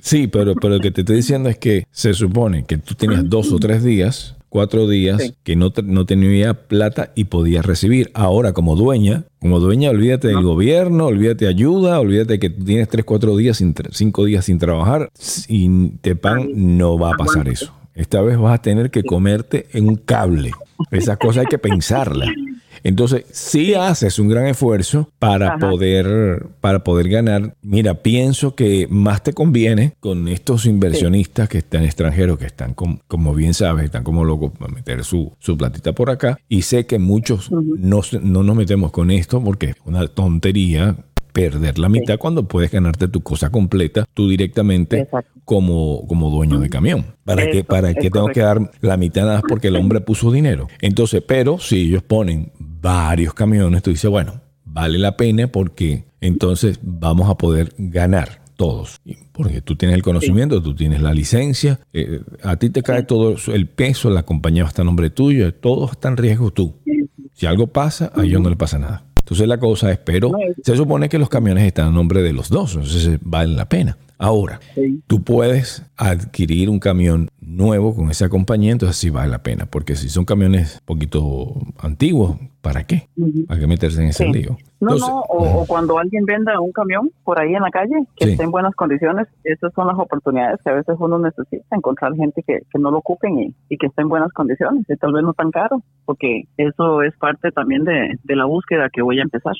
Sí, 0.00 0.26
pero, 0.26 0.54
pero 0.54 0.74
lo 0.74 0.80
que 0.80 0.90
te 0.90 1.00
estoy 1.00 1.16
diciendo 1.16 1.48
es 1.48 1.56
que 1.56 1.84
se 1.90 2.12
supone 2.12 2.64
que 2.66 2.76
tú 2.76 2.94
tenías 2.94 3.26
dos 3.28 3.50
o 3.50 3.58
tres 3.58 3.82
días 3.82 4.36
cuatro 4.54 4.86
días 4.86 5.20
Sí. 5.20 5.34
que 5.42 5.56
no, 5.56 5.72
no 5.84 6.06
tenía 6.06 6.54
plata 6.54 7.10
y 7.16 7.24
podías 7.24 7.66
recibir. 7.66 8.12
Ahora, 8.14 8.52
como 8.52 8.76
dueña, 8.76 9.24
como 9.40 9.58
dueña, 9.58 9.90
olvídate 9.90 10.28
del 10.28 10.42
gobierno, 10.44 11.06
olvídate 11.06 11.48
ayuda, 11.48 11.98
olvídate 11.98 12.38
que 12.38 12.50
tú 12.50 12.64
tienes 12.64 12.88
tres, 12.88 13.04
cuatro 13.04 13.36
días, 13.36 13.56
sin 13.56 13.74
cinco 13.90 14.24
días 14.24 14.44
sin 14.44 14.60
trabajar 14.60 15.10
y 15.48 15.88
te 16.02 16.14
pagan, 16.14 16.50
no 16.78 16.96
va 16.96 17.10
a 17.10 17.16
pasar 17.16 17.48
eso. 17.48 17.74
Esta 17.96 18.22
vez 18.22 18.38
vas 18.38 18.54
a 18.54 18.62
tener 18.62 18.92
que 18.92 19.02
comerte 19.02 19.66
en 19.72 19.88
un 19.88 19.96
cable. 19.96 20.52
Esas 20.92 21.18
cosas 21.18 21.40
hay 21.42 21.46
que 21.48 21.58
pensarlas. 21.58 22.28
Entonces, 22.84 23.24
si 23.32 23.74
haces 23.74 24.18
un 24.18 24.28
gran 24.28 24.46
esfuerzo 24.46 25.10
para 25.18 25.54
Ajá. 25.54 25.58
poder, 25.70 26.46
para 26.60 26.84
poder 26.84 27.08
ganar, 27.08 27.54
mira, 27.62 27.94
pienso 28.02 28.54
que 28.54 28.86
más 28.90 29.22
te 29.22 29.32
conviene 29.32 29.94
con 30.00 30.28
estos 30.28 30.66
inversionistas 30.66 31.48
que 31.48 31.58
están 31.58 31.82
extranjeros, 31.84 32.38
que 32.38 32.46
están, 32.46 32.74
com- 32.74 32.98
como 33.08 33.34
bien 33.34 33.54
sabes, 33.54 33.86
están 33.86 34.04
como 34.04 34.22
locos 34.24 34.52
para 34.58 34.72
meter 34.72 35.02
su, 35.02 35.32
su 35.38 35.56
platita 35.56 35.92
por 35.92 36.10
acá. 36.10 36.38
Y 36.48 36.62
sé 36.62 36.86
que 36.86 36.98
muchos 36.98 37.50
no, 37.50 38.00
no 38.22 38.42
nos 38.42 38.54
metemos 38.56 38.92
con 38.92 39.10
esto 39.10 39.42
porque 39.42 39.70
es 39.70 39.76
una 39.84 40.06
tontería 40.06 40.94
perder 41.34 41.80
la 41.80 41.88
mitad 41.88 42.16
cuando 42.16 42.46
puedes 42.46 42.70
ganarte 42.70 43.08
tu 43.08 43.20
cosa 43.20 43.50
completa 43.50 44.06
tú 44.14 44.28
directamente 44.28 45.00
Exacto. 45.00 45.40
como, 45.44 46.06
como 46.06 46.30
dueño 46.30 46.60
de 46.60 46.70
camión. 46.70 47.04
¿Para 47.24 47.50
qué, 47.50 47.64
para 47.64 47.92
qué 47.92 48.08
tengo 48.08 48.28
que 48.28 48.40
dar 48.40 48.70
la 48.80 48.96
mitad 48.96 49.22
nada 49.22 49.34
más 49.34 49.44
porque 49.46 49.68
el 49.68 49.76
hombre 49.76 50.00
puso 50.00 50.30
dinero? 50.30 50.68
Entonces, 50.80 51.22
pero 51.26 51.58
si 51.58 51.88
ellos 51.88 52.04
ponen 52.04 52.52
varios 52.58 53.34
camiones, 53.34 53.82
tú 53.82 53.90
dices, 53.90 54.08
bueno, 54.08 54.40
vale 54.64 54.96
la 54.96 55.16
pena 55.16 55.48
porque 55.48 56.04
entonces 56.20 56.78
vamos 56.82 57.28
a 57.28 57.36
poder 57.36 57.74
ganar 57.78 58.44
todos. 58.56 59.00
Porque 59.32 59.60
tú 59.60 59.74
tienes 59.74 59.96
el 59.96 60.02
conocimiento, 60.02 60.62
tú 60.62 60.76
tienes 60.76 61.02
la 61.02 61.12
licencia, 61.12 61.80
eh, 61.92 62.20
a 62.44 62.56
ti 62.56 62.70
te 62.70 62.84
cae 62.84 63.02
todo 63.02 63.34
el 63.52 63.66
peso, 63.66 64.08
la 64.08 64.22
compañía 64.22 64.62
va 64.62 64.68
a 64.68 64.70
estar 64.70 64.84
a 64.84 64.86
nombre 64.86 65.10
tuyo, 65.10 65.52
todo 65.52 65.90
está 65.90 66.08
en 66.08 66.16
riesgo 66.16 66.52
tú. 66.52 66.76
Si 67.32 67.46
algo 67.46 67.66
pasa, 67.66 68.12
a 68.14 68.22
ellos 68.22 68.40
no 68.40 68.50
le 68.50 68.56
pasa 68.56 68.78
nada. 68.78 69.03
Entonces 69.24 69.48
la 69.48 69.56
cosa 69.58 69.90
es, 69.90 69.98
pero 69.98 70.28
No, 70.28 70.38
es- 70.38 70.56
se 70.62 70.76
supone 70.76 71.08
que 71.08 71.18
los 71.18 71.30
camiones 71.30 71.64
están 71.64 71.88
a 71.88 71.90
nombre 71.90 72.22
de 72.22 72.34
los 72.34 72.50
dos, 72.50 72.74
entonces 72.74 73.18
vale 73.22 73.54
la 73.54 73.66
pena. 73.68 73.96
Ahora, 74.18 74.60
Sí. 74.74 75.02
tú 75.06 75.22
puedes 75.22 75.84
adquirir 75.96 76.70
un 76.70 76.78
camión 76.78 77.28
nuevo 77.40 77.94
con 77.94 78.10
esa 78.10 78.28
compañía, 78.28 78.72
entonces 78.72 78.96
sí 78.96 79.10
vale 79.10 79.30
la 79.30 79.42
pena, 79.42 79.66
porque 79.66 79.96
si 79.96 80.08
son 80.08 80.24
camiones 80.24 80.78
un 80.80 80.86
poquito 80.86 81.54
antiguos, 81.78 82.36
¿para 82.62 82.84
qué? 82.84 83.08
¿Para 83.46 83.60
qué 83.60 83.66
meterse 83.66 84.02
en 84.02 84.08
ese 84.08 84.24
Sí. 84.26 84.32
lío? 84.32 84.56
No, 84.80 84.92
Entonces, 84.92 85.08
no, 85.08 85.20
o, 85.28 85.62
o 85.62 85.66
cuando 85.66 85.98
alguien 85.98 86.24
venda 86.26 86.60
un 86.60 86.72
camión 86.72 87.10
por 87.24 87.40
ahí 87.40 87.54
en 87.54 87.62
la 87.62 87.70
calle 87.70 87.94
que 88.16 88.26
Sí. 88.26 88.30
esté 88.32 88.44
en 88.44 88.50
buenas 88.50 88.74
condiciones, 88.74 89.26
esas 89.44 89.72
son 89.74 89.86
las 89.86 89.98
oportunidades 89.98 90.60
que 90.62 90.70
a 90.70 90.74
veces 90.74 90.96
uno 90.98 91.18
necesita, 91.18 91.76
encontrar 91.76 92.14
gente 92.14 92.42
que, 92.46 92.60
que 92.70 92.78
no 92.78 92.90
lo 92.90 92.98
ocupen 92.98 93.38
y, 93.38 93.54
y 93.68 93.76
que 93.78 93.86
esté 93.86 94.02
en 94.02 94.08
buenas 94.08 94.32
condiciones 94.32 94.84
y 94.88 94.96
tal 94.96 95.12
vez 95.12 95.22
no 95.22 95.32
tan 95.32 95.50
caro, 95.50 95.82
porque 96.04 96.44
eso 96.56 97.02
es 97.02 97.14
parte 97.16 97.50
también 97.52 97.84
de, 97.84 98.18
de 98.22 98.36
la 98.36 98.44
búsqueda 98.44 98.88
que 98.92 99.02
voy 99.02 99.18
a 99.20 99.22
empezar. 99.22 99.54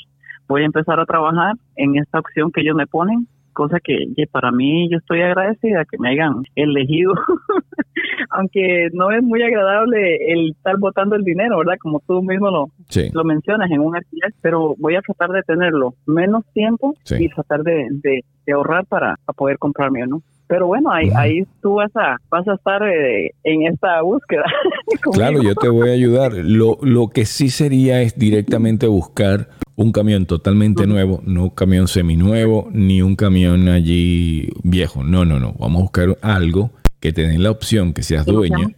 Voy 0.47 0.63
a 0.63 0.67
empezar 0.67 1.01
a 1.01 1.07
trabajar 1.07 1.55
en 1.77 1.97
esta 1.97 2.19
opción 2.19 2.53
que 2.53 2.61
ellos 2.61 2.77
me 2.77 2.87
ponen, 2.87 3.27
cosa 3.55 3.79
que 3.83 3.97
que 4.15 4.27
para 4.27 4.51
mí 4.53 4.89
yo 4.91 4.99
estoy 4.99 5.23
agradecida 5.23 5.85
que 5.87 5.97
me 5.99 6.11
hayan 6.11 6.43
elegido, 6.57 7.15
aunque 8.31 8.89
no 8.93 9.11
es 9.11 9.23
muy 9.23 9.43
agradable 9.43 10.17
el 10.33 10.51
estar 10.51 10.77
botando 10.79 11.17
el 11.17 11.23
dinero, 11.25 11.59
¿verdad? 11.59 11.75
Como 11.81 12.01
tú 12.07 12.23
mismo 12.23 12.51
lo, 12.51 12.67
sí. 12.89 13.09
lo 13.13 13.25
mencionas 13.25 13.71
en 13.71 13.81
un 13.81 13.97
alquiler, 13.97 14.33
pero 14.43 14.75
voy 14.79 14.97
a 14.97 15.01
tratar 15.03 15.31
de 15.31 15.43
tenerlo 15.43 15.95
menos 16.07 16.45
tiempo 16.53 16.95
Sí. 17.05 17.17
y 17.21 17.29
tratar 17.29 17.63
de, 17.63 17.87
de- 17.91 18.25
de 18.47 18.53
ahorrar 18.53 18.85
para, 18.87 19.17
para 19.25 19.37
poder 19.37 19.57
comprarme 19.59 20.05
uno. 20.05 20.21
Pero 20.47 20.67
bueno, 20.67 20.91
ahí, 20.93 21.09
ahí 21.17 21.45
tú 21.63 21.77
vas 21.77 21.91
a, 21.97 22.19
vas 22.29 22.47
a 22.47 22.55
estar 22.55 22.83
eh, 22.87 23.31
en 23.45 23.63
esta 23.67 24.03
búsqueda. 24.03 24.45
Claro, 25.15 25.43
yo 25.43 25.55
te 25.55 25.69
voy 25.69 25.89
a 25.89 25.93
ayudar. 25.93 26.33
Lo, 26.35 26.77
lo 26.83 27.09
que 27.09 27.25
sí 27.25 27.49
sería 27.49 28.03
es 28.03 28.19
directamente 28.19 28.87
buscar 28.87 29.49
un 29.77 29.93
camión 29.93 30.27
totalmente 30.27 30.87
nuevo, 30.87 31.21
no 31.25 31.45
un 31.45 31.51
camión 31.51 31.89
seminuevo, 31.89 32.69
ni 32.73 33.03
un 33.03 33.17
camión 33.17 33.69
allí 33.69 34.51
viejo. 34.63 35.03
No, 35.03 35.25
no, 35.25 35.41
no. 35.41 35.55
Vamos 35.59 35.81
a 35.81 35.83
buscar 35.83 36.19
algo 36.23 36.71
que 37.01 37.13
te 37.13 37.27
den 37.27 37.43
la 37.43 37.51
opción 37.51 37.93
que 37.93 38.03
seas 38.03 38.25
dueño. 38.25 38.71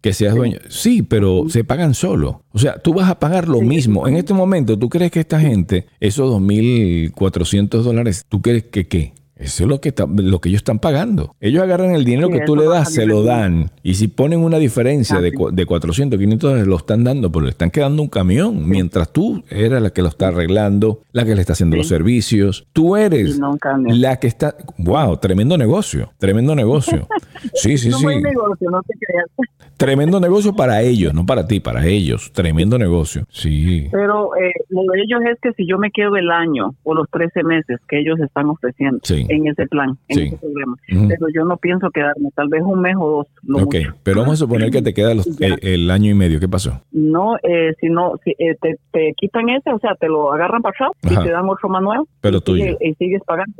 Que 0.00 0.12
seas 0.12 0.34
dueño. 0.34 0.58
Sí, 0.68 1.02
pero 1.02 1.44
se 1.48 1.64
pagan 1.64 1.94
solo. 1.94 2.42
O 2.52 2.58
sea, 2.58 2.78
tú 2.78 2.94
vas 2.94 3.08
a 3.08 3.18
pagar 3.18 3.48
lo 3.48 3.60
mismo. 3.60 4.06
En 4.06 4.16
este 4.16 4.34
momento, 4.34 4.78
¿tú 4.78 4.88
crees 4.88 5.10
que 5.10 5.20
esta 5.20 5.40
gente, 5.40 5.86
esos 6.00 6.30
2.400 6.34 7.82
dólares, 7.82 8.26
¿tú 8.28 8.42
crees 8.42 8.64
que 8.64 8.86
qué? 8.86 9.14
Eso 9.36 9.64
es 9.64 9.68
lo 9.68 9.80
que, 9.80 9.88
está- 9.88 10.06
lo 10.08 10.40
que 10.40 10.48
ellos 10.48 10.60
están 10.60 10.78
pagando. 10.78 11.34
Ellos 11.40 11.62
agarran 11.62 11.94
el 11.94 12.04
dinero 12.04 12.28
Sí, 12.28 12.34
que 12.34 12.40
tú 12.44 12.54
le 12.54 12.66
das, 12.66 12.92
se 12.92 13.04
lo 13.04 13.24
dan. 13.24 13.70
Y 13.82 13.94
si 13.94 14.06
ponen 14.08 14.38
una 14.40 14.58
diferencia 14.58 15.16
Ah, 15.16 15.20
de, 15.20 15.32
de 15.52 15.66
400, 15.66 16.18
500 16.18 16.50
dólares, 16.50 16.68
lo 16.68 16.76
están 16.76 17.02
dando, 17.04 17.32
pero 17.32 17.44
le 17.44 17.50
están 17.50 17.70
quedando 17.70 18.00
un 18.02 18.08
camión. 18.08 18.68
Mientras 18.68 19.12
tú 19.12 19.42
eres 19.50 19.82
la 19.82 19.90
que 19.90 20.02
lo 20.02 20.08
está 20.08 20.28
arreglando, 20.28 21.00
la 21.12 21.24
que 21.24 21.34
le 21.34 21.40
está 21.40 21.52
haciendo 21.54 21.74
Sí. 21.74 21.78
los 21.78 21.88
servicios. 21.88 22.66
Tú 22.72 22.96
eres 22.96 23.38
no 23.38 23.56
la 23.88 24.16
que 24.20 24.28
está... 24.28 24.54
¡Wow! 24.78 25.16
Tremendo 25.16 25.58
negocio. 25.58 26.12
Tremendo 26.18 26.54
negocio. 26.54 27.06
Sí, 27.54 27.76
sí, 27.76 27.90
No 27.90 27.98
sí. 27.98 28.06
negocio, 28.06 28.70
no 28.70 28.80
te 28.82 28.94
creas. 28.98 29.26
Tremendo 29.76 30.18
negocio 30.20 30.54
para 30.54 30.80
ellos, 30.82 31.12
no 31.12 31.26
para 31.26 31.46
ti, 31.46 31.60
para 31.60 31.84
ellos. 31.86 32.30
Tremendo 32.32 32.78
negocio. 32.78 33.26
Sí. 33.30 33.88
Pero 33.92 34.34
eh, 34.36 34.52
lo 34.70 34.80
de 34.92 35.02
ellos 35.02 35.20
es 35.30 35.38
que 35.42 35.52
si 35.52 35.68
yo 35.68 35.76
me 35.78 35.90
quedo 35.90 36.16
el 36.16 36.30
año 36.30 36.74
o 36.84 36.94
los 36.94 37.06
13 37.10 37.42
meses 37.42 37.80
que 37.88 38.00
ellos 38.00 38.18
están 38.20 38.46
ofreciendo 38.48 39.00
Sí. 39.02 39.23
En 39.28 39.46
ese 39.48 39.66
plan, 39.66 39.96
en 40.08 40.16
Sí. 40.18 40.22
ese 40.26 40.36
programa, 40.38 40.76
Ujú. 40.92 41.08
pero 41.08 41.26
yo 41.34 41.44
no 41.44 41.56
pienso 41.56 41.90
quedarme, 41.90 42.28
tal 42.34 42.48
vez 42.48 42.62
un 42.64 42.80
mes 42.80 42.94
o 42.98 43.08
dos. 43.08 43.26
lo 43.42 43.58
Ok, 43.64 43.74
mucho. 43.76 43.94
pero 44.02 44.20
vamos 44.20 44.34
a 44.34 44.36
suponer 44.44 44.70
que 44.70 44.80
te 44.82 44.94
queda 44.94 45.14
los- 45.14 45.26
el, 45.40 45.58
el 45.62 45.90
año 45.90 46.10
y 46.10 46.14
medio. 46.14 46.40
¿Qué 46.40 46.48
pasó? 46.48 46.80
No, 46.92 47.36
eh, 47.42 47.72
si 47.80 47.88
no, 47.88 48.12
si, 48.24 48.30
eh, 48.38 48.56
te, 48.60 48.76
te 48.92 49.12
quitan 49.16 49.48
ese, 49.50 49.70
o 49.72 49.78
sea, 49.78 49.94
te 49.96 50.08
lo 50.08 50.32
agarran 50.32 50.62
Ajá. 50.64 50.90
y 51.02 51.08
te 51.24 51.30
dan 51.30 51.48
otro 51.48 51.68
nuevo. 51.80 52.06
Pero 52.20 52.38
y 52.38 52.40
sigue- 52.40 52.76
tuyo. 52.76 52.76
y 52.80 52.94
sigues 52.94 53.22
pagando. 53.26 53.52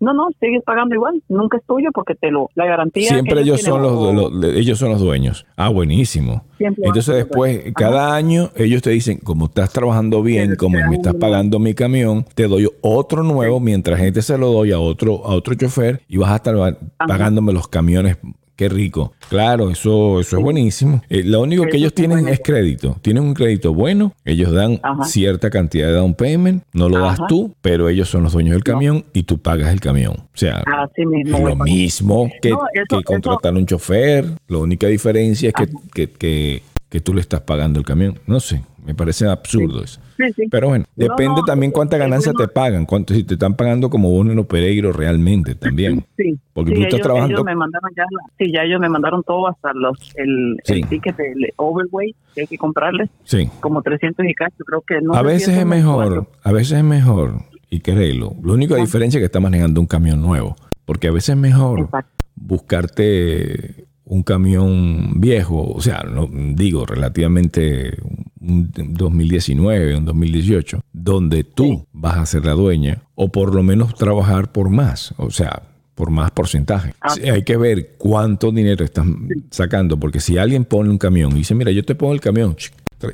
No, 0.00 0.12
no, 0.12 0.28
sigues 0.40 0.62
pagando 0.64 0.94
igual. 0.94 1.22
Nunca 1.28 1.56
es 1.58 1.64
tuyo 1.66 1.90
porque 1.94 2.14
te 2.14 2.30
lo, 2.30 2.48
la 2.54 2.66
garantía. 2.66 3.08
Siempre 3.08 3.40
ellos 3.42 3.60
son 3.62 3.82
los, 3.82 3.92
o- 3.92 4.12
los- 4.12 4.56
ellos 4.56 4.78
son 4.78 4.90
los 4.90 5.00
dueños. 5.00 5.46
Ah, 5.56 5.68
buenísimo. 5.68 6.44
Siempre 6.58 6.84
Entonces 6.86 7.08
los 7.08 7.16
después, 7.18 7.72
cada 7.74 8.14
año, 8.16 8.50
ellos 8.56 8.82
te 8.82 8.90
dicen, 8.90 9.18
como 9.22 9.46
estás 9.46 9.72
trabajando 9.72 10.22
bien, 10.22 10.56
como 10.56 10.78
me 10.88 10.96
estás 10.96 11.14
pagando 11.14 11.58
mi 11.60 11.74
camión, 11.74 12.24
te 12.34 12.48
doy 12.48 12.68
otro 12.80 13.22
nuevo, 13.22 13.60
mientras 13.60 13.98
gente 14.00 14.22
se 14.22 14.36
lo 14.36 14.48
doy 14.52 14.72
a 14.72 14.80
otro, 14.80 15.07
a 15.16 15.34
otro 15.34 15.54
chofer 15.54 16.02
y 16.08 16.16
vas 16.16 16.30
a 16.30 16.36
estar 16.36 16.78
pagándome 17.06 17.52
los 17.52 17.68
camiones. 17.68 18.18
Qué 18.56 18.68
rico. 18.68 19.12
Claro, 19.28 19.70
eso, 19.70 20.18
eso 20.18 20.36
es 20.36 20.42
buenísimo. 20.42 21.00
Eh, 21.08 21.22
lo 21.22 21.42
único 21.42 21.64
que 21.66 21.76
ellos 21.76 21.94
tienen 21.94 22.26
es 22.26 22.40
crédito. 22.42 22.96
Tienen 23.02 23.22
un 23.22 23.32
crédito 23.32 23.72
bueno, 23.72 24.14
ellos 24.24 24.50
dan 24.50 24.80
Ajá. 24.82 25.04
cierta 25.04 25.48
cantidad 25.48 25.86
de 25.86 25.92
down 25.92 26.12
payment, 26.14 26.64
no 26.72 26.88
lo 26.88 26.98
das 26.98 27.20
Ajá. 27.20 27.26
tú, 27.28 27.54
pero 27.62 27.88
ellos 27.88 28.08
son 28.08 28.24
los 28.24 28.32
dueños 28.32 28.54
del 28.54 28.64
camión 28.64 29.04
y 29.12 29.22
tú 29.22 29.38
pagas 29.38 29.72
el 29.72 29.78
camión. 29.78 30.14
O 30.16 30.28
sea, 30.36 30.64
Así 30.66 31.06
mismo. 31.06 31.38
lo 31.48 31.54
mismo 31.54 32.28
que, 32.42 32.50
No, 32.50 32.58
eso- 32.74 32.98
que 32.98 33.04
contratar 33.04 33.54
un 33.54 33.64
chofer. 33.64 34.24
La 34.48 34.58
única 34.58 34.88
diferencia 34.88 35.50
es 35.50 35.54
que, 35.54 35.68
que, 35.94 36.10
que- 36.10 36.62
que 36.88 37.00
tú 37.00 37.14
le 37.14 37.20
estás 37.20 37.42
pagando 37.42 37.78
el 37.78 37.84
camión. 37.86 38.18
No 38.26 38.40
sé, 38.40 38.62
me 38.84 38.92
parece 38.94 39.28
absurdo 39.28 39.84
eso. 39.84 40.00
Sí, 40.18 40.24
sí. 40.36 40.42
Pero 40.50 40.68
bueno, 40.68 40.84
No, 40.96 41.04
depende 41.04 41.40
no, 41.40 41.44
también 41.44 41.72
cuánta 41.72 41.96
ganancia 41.96 42.32
te 42.32 42.48
pagan, 42.48 42.84
cuánto 42.86 43.14
si 43.14 43.22
te 43.24 43.34
están 43.34 43.54
pagando 43.54 43.88
como 43.88 44.10
uno 44.10 44.32
en 44.32 44.44
Pereiro 44.44 44.92
realmente 44.92 45.54
también. 45.54 46.04
Sí. 46.16 46.36
Porque 46.52 46.72
Sí, 46.72 46.76
tú 46.76 46.82
estás 46.86 47.00
trabajando- 47.02 47.34
ellos 47.36 47.44
me 47.44 47.54
mandaron 47.54 47.90
ya, 47.96 48.02
la- 48.10 48.32
sí, 48.36 48.52
ya 48.52 48.62
ellos 48.64 48.80
me 48.80 48.88
mandaron 48.88 49.22
todo 49.22 49.46
hasta 49.48 49.72
los, 49.74 49.96
el, 50.16 50.56
el 50.66 50.88
ticket 50.88 51.16
del 51.16 51.52
overweight 51.56 52.16
que 52.34 52.40
hay 52.42 52.46
que 52.48 52.58
comprarles, 52.58 53.08
Sí. 53.24 53.48
como 53.60 53.80
300 53.80 54.26
y 54.26 54.34
cacho, 54.34 54.64
creo 54.66 54.82
que 54.82 55.00
no 55.00 55.14
a 55.14 55.22
veces 55.22 55.56
es 55.56 55.64
me 55.64 55.76
mejor, 55.76 56.26
a 56.42 56.52
veces 56.52 56.78
es 56.78 56.84
mejor, 56.84 57.34
y 57.70 57.80
créelo. 57.80 58.32
La 58.42 58.52
única 58.54 58.74
diferencia 58.76 59.18
es 59.18 59.22
que 59.22 59.26
estás 59.26 59.40
manejando 59.42 59.80
un 59.80 59.86
camión 59.86 60.20
nuevo. 60.20 60.56
Porque 60.84 61.08
a 61.08 61.12
veces 61.12 61.30
es 61.30 61.36
mejor 61.36 61.80
Exacto. 61.80 62.24
buscarte 62.34 63.86
un 64.08 64.22
camión 64.22 65.20
viejo, 65.20 65.70
o 65.70 65.80
sea, 65.80 66.02
no, 66.02 66.28
digo 66.32 66.86
relativamente 66.86 67.94
un 68.40 68.70
2019, 68.72 69.96
un 69.96 70.04
2018, 70.06 70.80
donde 70.92 71.44
tú 71.44 71.86
vas 71.92 72.16
a 72.16 72.26
ser 72.26 72.46
la 72.46 72.52
dueña 72.52 73.02
o 73.14 73.28
por 73.28 73.54
lo 73.54 73.62
menos 73.62 73.94
trabajar 73.94 74.50
por 74.50 74.70
más, 74.70 75.14
o 75.18 75.30
sea, 75.30 75.62
por 75.94 76.10
más 76.10 76.30
porcentaje. 76.30 76.94
Ah. 77.02 77.14
Hay 77.32 77.42
que 77.42 77.56
ver 77.56 77.96
cuánto 77.98 78.50
dinero 78.50 78.84
estás 78.84 79.06
sacando, 79.50 80.00
porque 80.00 80.20
si 80.20 80.38
alguien 80.38 80.64
pone 80.64 80.88
un 80.88 80.98
camión 80.98 81.32
y 81.32 81.38
dice, 81.40 81.54
mira, 81.54 81.70
yo 81.70 81.84
te 81.84 81.94
pongo 81.94 82.14
el 82.14 82.20
camión 82.20 82.56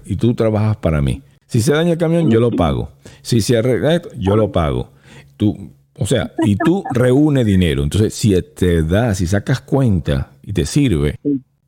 y 0.06 0.16
tú 0.16 0.34
trabajas 0.34 0.76
para 0.76 1.02
mí. 1.02 1.22
Si 1.46 1.60
se 1.60 1.72
daña 1.72 1.92
el 1.92 1.98
camión, 1.98 2.30
yo 2.30 2.40
lo 2.40 2.50
pago. 2.50 2.90
Si 3.22 3.40
se 3.40 3.58
arregla 3.58 4.00
yo 4.16 4.36
lo 4.36 4.52
pago. 4.52 4.90
Tú, 5.36 5.72
o 5.98 6.06
sea, 6.06 6.32
y 6.44 6.56
tú 6.56 6.84
reúne 6.92 7.44
dinero. 7.44 7.82
Entonces, 7.82 8.14
si 8.14 8.34
te 8.42 8.82
da, 8.82 9.14
si 9.14 9.26
sacas 9.26 9.60
cuenta 9.60 10.30
y 10.42 10.52
te 10.52 10.64
sirve, 10.66 11.16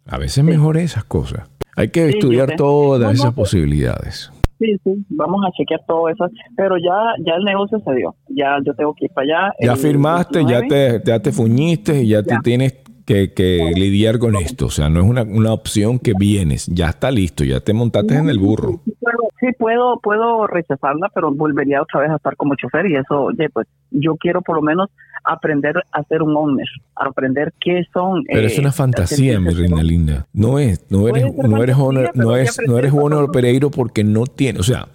a 0.06 0.18
veces 0.18 0.42
mejor 0.44 0.76
esas 0.76 1.04
cosas. 1.04 1.48
Hay 1.76 1.88
que 1.88 2.10
Sí, 2.10 2.18
estudiar 2.18 2.56
todas 2.56 3.12
esas 3.14 3.34
pues- 3.34 3.50
posibilidades. 3.50 4.30
Sí, 4.58 4.74
sí, 4.84 5.04
vamos 5.10 5.42
a 5.46 5.50
chequear 5.54 5.80
todo 5.86 6.08
eso. 6.08 6.26
Pero 6.56 6.76
ya, 6.78 6.96
ya 7.26 7.34
el 7.34 7.44
negocio 7.44 7.78
se 7.84 7.94
dio. 7.94 8.14
Ya 8.30 8.56
yo 8.64 8.72
tengo 8.74 8.94
que 8.94 9.04
ir 9.04 9.10
para 9.12 9.26
allá. 9.48 9.54
Ya 9.60 9.76
firmaste, 9.76 10.42
ya 10.46 10.60
19. 10.62 11.00
te, 11.00 11.10
ya 11.10 11.20
te 11.20 11.30
fuñiste 11.32 12.02
y 12.02 12.08
ya, 12.08 12.22
Ya. 12.24 12.40
tienes 12.42 12.72
que, 13.06 13.32
que 13.32 13.72
lidiar 13.74 14.18
con 14.18 14.36
esto. 14.36 14.66
O 14.66 14.70
sea, 14.70 14.90
no 14.90 15.00
es 15.00 15.06
una, 15.06 15.22
una 15.22 15.52
opción 15.52 15.98
que 15.98 16.12
vienes, 16.18 16.66
ya 16.66 16.88
está 16.88 17.10
listo, 17.10 17.44
ya 17.44 17.60
te 17.60 17.72
montaste 17.72 18.16
en 18.16 18.28
el 18.28 18.38
burro. 18.38 18.80
Sí 19.40 19.46
puedo, 19.58 20.00
puedo, 20.00 20.46
rechazarla, 20.46 21.10
pero 21.14 21.32
volvería 21.32 21.80
otra 21.82 22.00
vez 22.00 22.10
a 22.10 22.16
estar 22.16 22.36
como 22.36 22.54
chofer 22.56 22.86
y 22.86 22.96
eso, 22.96 23.22
oye, 23.22 23.48
pues 23.50 23.66
yo 23.90 24.16
quiero 24.16 24.42
por 24.42 24.56
lo 24.56 24.62
menos 24.62 24.90
aprender 25.24 25.76
a 25.92 26.02
ser 26.04 26.22
un 26.22 26.36
owner, 26.36 26.66
aprender 26.96 27.52
qué 27.60 27.84
son. 27.92 28.24
Pero 28.24 28.40
eh, 28.40 28.46
es 28.46 28.58
una 28.58 28.72
fantasía, 28.72 29.38
mi 29.38 29.50
reina 29.50 29.82
linda. 29.82 30.26
No 30.32 30.58
es, 30.58 30.84
no 30.90 31.06
eres, 31.08 31.32
no 31.34 31.62
eres 31.62 31.76
honor, 31.76 32.10
no 32.14 32.36
es, 32.36 32.58
no 32.66 32.78
eres 32.78 32.92
honor. 32.92 33.30
Pereiro 33.30 33.70
porque 33.70 34.02
no 34.02 34.26
tiene, 34.26 34.58
o 34.58 34.64
sea, 34.64 34.88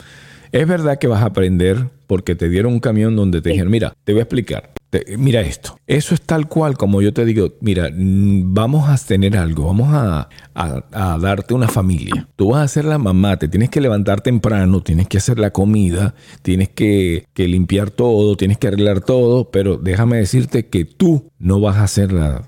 es 0.51 0.67
verdad 0.67 0.99
que 0.99 1.07
vas 1.07 1.23
a 1.23 1.27
aprender 1.27 1.77
porque 2.07 2.35
te 2.35 2.49
dieron 2.49 2.73
un 2.73 2.79
camión 2.79 3.15
donde 3.15 3.41
te 3.41 3.49
dijeron, 3.49 3.71
mira, 3.71 3.93
te 4.03 4.11
voy 4.11 4.19
a 4.19 4.23
explicar. 4.23 4.71
Te- 4.91 5.17
mira 5.17 5.39
esto. 5.41 5.77
Eso 5.87 6.13
es 6.13 6.21
tal 6.21 6.47
cual 6.49 6.77
como 6.77 7.01
yo 7.01 7.13
te 7.13 7.23
digo, 7.25 7.53
mira, 7.61 7.89
mm, 7.91 8.53
vamos 8.53 8.89
a 8.89 8.97
tener 9.07 9.37
algo, 9.37 9.65
vamos 9.65 9.87
a, 9.93 10.27
a- 10.53 10.83
a 10.91 11.17
darte 11.17 11.53
una 11.53 11.69
familia. 11.69 12.27
Tú 12.35 12.49
vas 12.49 12.61
a 12.63 12.67
ser 12.67 12.83
la 12.85 12.97
mamá, 12.97 13.37
te 13.37 13.47
tienes 13.47 13.69
que 13.69 13.79
levantar 13.81 14.19
temprano, 14.21 14.81
tienes 14.83 15.07
que 15.07 15.17
hacer 15.17 15.39
la 15.39 15.51
comida, 15.51 16.13
tienes 16.41 16.67
que, 16.69 17.25
que 17.33 17.47
limpiar 17.47 17.89
todo, 17.89 18.35
tienes 18.35 18.57
que 18.57 18.67
arreglar 18.67 18.99
todo, 19.01 19.49
pero 19.49 19.77
déjame 19.77 20.17
decirte 20.17 20.67
que 20.67 20.83
tú 20.85 21.31
no 21.39 21.61
vas 21.61 21.77
a 21.77 21.87
ser 21.87 22.11
la, 22.11 22.43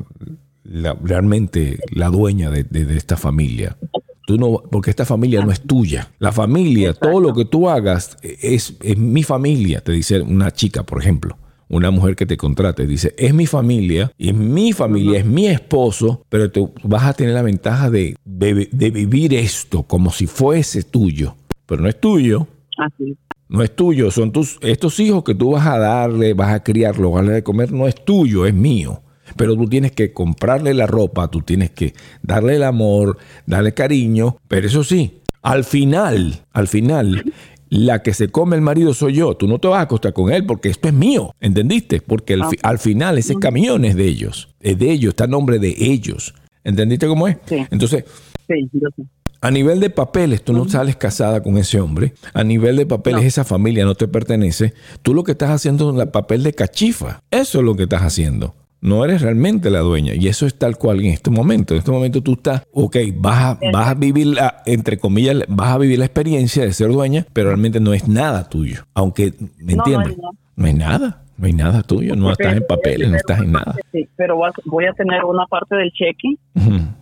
la- 0.65 0.97
realmente 1.01 1.79
la 1.91 2.09
dueña 2.09 2.51
de, 2.51 2.65
de- 2.65 2.83
de 2.85 2.97
esta 2.97 3.15
familia. 3.15 3.77
Tú 4.25 4.37
no, 4.37 4.63
porque 4.69 4.89
esta 4.89 5.05
familia 5.05 5.43
no 5.45 5.51
es 5.51 5.61
tuya. 5.61 6.11
La 6.19 6.31
familia, 6.33 6.93
todo 6.93 7.19
lo 7.21 7.33
que 7.33 7.45
tú 7.45 7.69
hagas 7.69 8.17
es, 8.21 8.75
es 8.81 8.97
mi 8.97 9.23
familia, 9.23 9.79
te 9.81 9.91
dice 9.93 10.19
una 10.21 10.51
chica, 10.51 10.83
por 10.83 11.01
ejemplo. 11.01 11.37
Una 11.69 11.91
mujer 11.91 12.15
que 12.15 12.25
te 12.25 12.37
contrate 12.37 12.85
dice, 12.85 13.13
es 13.17 13.33
mi 13.33 13.45
familia, 13.47 14.11
es 14.17 14.33
mi 14.35 14.73
familia, 14.73 15.19
es 15.19 15.25
mi 15.25 15.47
esposo, 15.47 16.23
pero 16.29 16.51
tú 16.51 16.73
vas 16.83 17.03
a 17.03 17.13
tener 17.13 17.33
la 17.33 17.41
ventaja 17.41 17.89
de, 17.89 18.15
de- 18.25 18.69
de 18.71 18.89
vivir 18.91 19.33
esto 19.33 19.83
como 19.83 20.11
si 20.11 20.27
fuese 20.27 20.83
tuyo. 20.83 21.35
Pero 21.65 21.81
no 21.81 21.89
es 21.89 21.99
tuyo, 21.99 22.47
Así. 22.77 23.17
no 23.47 23.63
es 23.63 23.75
tuyo, 23.75 24.11
son 24.11 24.31
tus, 24.31 24.57
estos 24.61 24.99
hijos 24.99 25.23
que 25.23 25.33
tú 25.33 25.51
vas 25.51 25.65
a 25.65 25.77
darle, 25.79 26.33
vas 26.33 26.53
a 26.53 26.61
criarlos, 26.63 27.11
vas 27.11 27.19
a 27.19 27.23
darle 27.23 27.35
de 27.35 27.43
comer, 27.43 27.71
no 27.71 27.87
es 27.87 27.95
tuyo, 28.03 28.45
es 28.45 28.53
mío. 28.53 29.01
Pero 29.37 29.55
tú 29.55 29.65
tienes 29.67 29.93
que 29.93 30.11
comprarle 30.13 30.73
la 30.73 30.85
ropa, 30.85 31.29
tú 31.31 31.41
tienes 31.41 31.71
que 31.71 31.93
darle 32.21 32.57
el 32.57 32.63
amor, 32.63 33.17
darle 33.47 33.73
cariño, 33.73 34.37
pero 34.47 34.67
eso 34.67 34.83
sí, 34.83 35.21
al 35.41 35.63
final, 35.63 36.43
al 36.51 36.67
final, 36.67 37.33
la 37.75 38.03
que 38.03 38.13
se 38.13 38.27
come 38.29 38.55
el 38.55 38.61
marido 38.61 38.93
soy 38.93 39.13
yo, 39.13 39.35
tú 39.35 39.47
no 39.47 39.57
te 39.59 39.67
vas 39.67 39.79
a 39.79 39.81
acostar 39.81 40.13
con 40.13 40.31
él 40.31 40.45
porque 40.45 40.69
esto 40.69 40.87
es 40.87 40.93
mío, 40.93 41.33
¿entendiste? 41.41 42.01
Porque 42.01 42.33
al, 42.35 42.45
fi- 42.45 42.57
al 42.61 42.77
final 42.77 43.17
ese 43.17 43.35
camión 43.35 43.83
es 43.83 43.95
de 43.95 44.05
ellos, 44.05 44.49
es 44.59 44.77
de 44.77 44.91
ellos, 44.91 45.09
está 45.09 45.23
a 45.23 45.27
nombre 45.27 45.57
de 45.57 45.75
ellos, 45.79 46.35
¿entendiste 46.63 47.07
cómo 47.07 47.27
es? 47.27 47.37
Sí. 47.45 47.65
Entonces, 47.71 48.05
Sí, 48.47 48.69
yo 48.73 48.89
sé. 48.95 49.03
a 49.41 49.49
nivel 49.49 49.79
de 49.79 49.89
papeles, 49.89 50.43
tú 50.43 50.53
no 50.53 50.67
sales 50.69 50.95
casada 50.97 51.41
con 51.41 51.57
ese 51.57 51.79
hombre. 51.81 52.13
A 52.33 52.43
nivel 52.43 52.75
de 52.77 52.85
papeles, 52.85 53.23
esa 53.25 53.43
familia 53.43 53.85
no 53.85 53.95
te 53.95 54.07
pertenece. 54.07 54.73
Tú 55.01 55.13
lo 55.13 55.23
que 55.23 55.31
estás 55.31 55.49
haciendo 55.49 55.91
es 55.93 55.99
el 55.99 56.09
papel 56.09 56.43
de 56.43 56.53
cachifa. 56.53 57.21
Eso 57.31 57.59
es 57.59 57.65
lo 57.65 57.75
que 57.75 57.83
estás 57.83 58.01
haciendo. 58.03 58.53
No 58.83 59.05
eres 59.05 59.21
realmente 59.21 59.69
la 59.69 59.79
dueña. 59.79 60.13
Y 60.13 60.27
eso 60.27 60.45
es 60.45 60.55
tal 60.55 60.77
cual 60.77 60.99
en 60.99 61.11
este 61.13 61.31
momento. 61.31 61.73
En 61.73 61.77
este 61.79 61.91
momento 61.91 62.21
tú 62.21 62.33
estás, 62.33 62.63
ok, 62.73 62.97
vas 63.15 63.41
a, 63.41 63.59
vas 63.71 63.87
a 63.87 63.93
vivir, 63.93 64.27
la, 64.27 64.61
entre 64.65 64.97
comillas, 64.97 65.37
vas 65.47 65.69
a 65.69 65.77
vivir 65.77 65.99
la 65.99 66.05
experiencia 66.05 66.63
de 66.65 66.73
ser 66.73 66.91
dueña, 66.91 67.25
pero 67.31 67.47
realmente 67.47 67.79
no 67.79 67.93
es 67.93 68.09
nada 68.09 68.49
tuyo. 68.49 68.83
Aunque, 68.93 69.33
¿me 69.57 69.75
No, 69.75 69.77
no 69.77 69.83
entiendes? 69.85 70.11
es 70.11 70.17
nada. 70.17 70.33
No 70.57 70.65
hay 70.65 70.73
nada. 70.73 71.21
No 71.37 71.45
hay 71.47 71.53
nada 71.53 71.81
tuyo. 71.81 72.15
No 72.17 72.29
estás 72.31 72.57
en 72.57 72.65
papeles, 72.67 73.09
no 73.09 73.15
estás 73.15 73.39
en 73.39 73.53
nada. 73.53 73.73
Sí, 73.93 74.05
pero 74.17 74.37
voy 74.65 74.85
a 74.85 74.91
tener 74.91 75.23
una 75.23 75.45
parte 75.47 75.75
del 75.75 75.89
cheque 75.91 76.35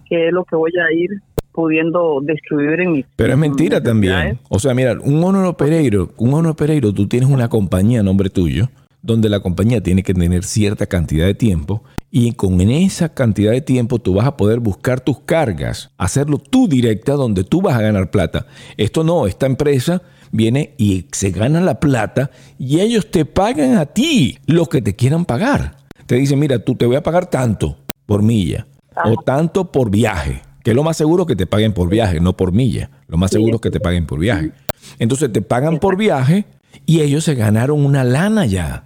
que 0.08 0.28
es 0.28 0.34
lo 0.34 0.46
que 0.46 0.56
voy 0.56 0.72
a 0.78 0.94
ir 0.96 1.10
pudiendo 1.52 2.22
distribuir 2.22 2.80
en 2.80 2.91
mis 2.91 3.06
Pero 3.15 3.34
es 3.34 3.39
mentira 3.39 3.82
también. 3.82 4.39
O 4.50 4.60
sea, 4.60 4.74
mira, 4.74 4.98
un 5.02 5.24
Honor 5.24 5.58
Pereiro, 5.58 6.12
un 6.17 6.34
Honor 6.34 6.56
Pereiro, 6.56 6.94
tú 6.94 7.08
tienes 7.08 7.30
una 7.30 7.50
compañía 7.50 8.02
a 8.02 8.04
nombre 8.04 8.30
tuyo, 8.30 8.70
donde 9.02 9.30
la 9.30 9.40
compañía 9.40 9.82
tiene 9.82 10.04
que 10.04 10.14
tener 10.14 10.44
cierta 10.44 10.86
cantidad 10.86 11.26
de 11.26 11.34
tiempo 11.34 11.84
y 12.12 12.34
con 12.34 12.60
esa 12.62 13.10
cantidad 13.10 13.52
de 13.52 13.62
tiempo 13.62 14.00
tú 14.00 14.14
vas 14.14 14.28
a 14.28 14.38
poder 14.38 14.60
buscar 14.60 15.00
tus 15.00 15.22
cargas, 15.22 15.92
hacerlo 15.98 16.38
tú 16.38 16.68
directa 16.68 17.14
donde 17.14 17.44
tú 17.44 17.62
vas 17.62 17.76
a 17.76 17.82
ganar 17.82 18.12
plata. 18.12 18.48
Esto 18.78 19.04
no, 19.04 19.28
esta 19.28 19.46
empresa 19.46 20.02
viene 20.32 20.76
y 20.78 21.08
se 21.12 21.32
gana 21.32 21.62
la 21.62 21.80
plata 21.80 22.32
y 22.60 22.80
ellos 22.82 23.10
te 23.10 23.26
pagan 23.26 23.76
a 23.76 23.86
ti 23.86 24.38
lo 24.46 24.68
que 24.68 24.82
te 24.82 24.96
quieran 24.96 25.26
pagar. 25.26 25.78
Te 26.06 26.16
dicen, 26.16 26.40
mira, 26.40 26.60
tú 26.60 26.76
te 26.76 26.86
voy 26.86 26.98
a 26.98 27.04
pagar 27.04 27.28
tanto 27.28 27.78
por 28.06 28.22
milla 28.22 28.68
o 29.06 29.16
tanto 29.24 29.72
por 29.72 29.90
viaje, 29.90 30.42
que 30.64 30.72
es 30.72 30.76
lo 30.76 30.84
más 30.84 30.98
seguro 30.98 31.26
que 31.26 31.38
te 31.38 31.48
paguen 31.48 31.74
por 31.74 31.90
viaje, 31.90 32.20
no 32.20 32.36
por 32.36 32.52
milla. 32.52 32.90
Lo 33.08 33.18
más 33.18 33.32
seguro 33.32 33.56
es 33.56 33.62
que 33.62 33.72
te 33.72 33.80
paguen 33.80 34.06
por 34.06 34.20
viaje. 34.20 34.52
Entonces 35.00 35.32
te 35.32 35.42
pagan 35.42 35.80
por 35.80 35.96
viaje 35.96 36.46
y 36.86 37.02
ellos 37.02 37.24
se 37.24 37.36
ganaron 37.36 37.86
una 37.86 38.04
lana 38.04 38.46
ya. 38.46 38.84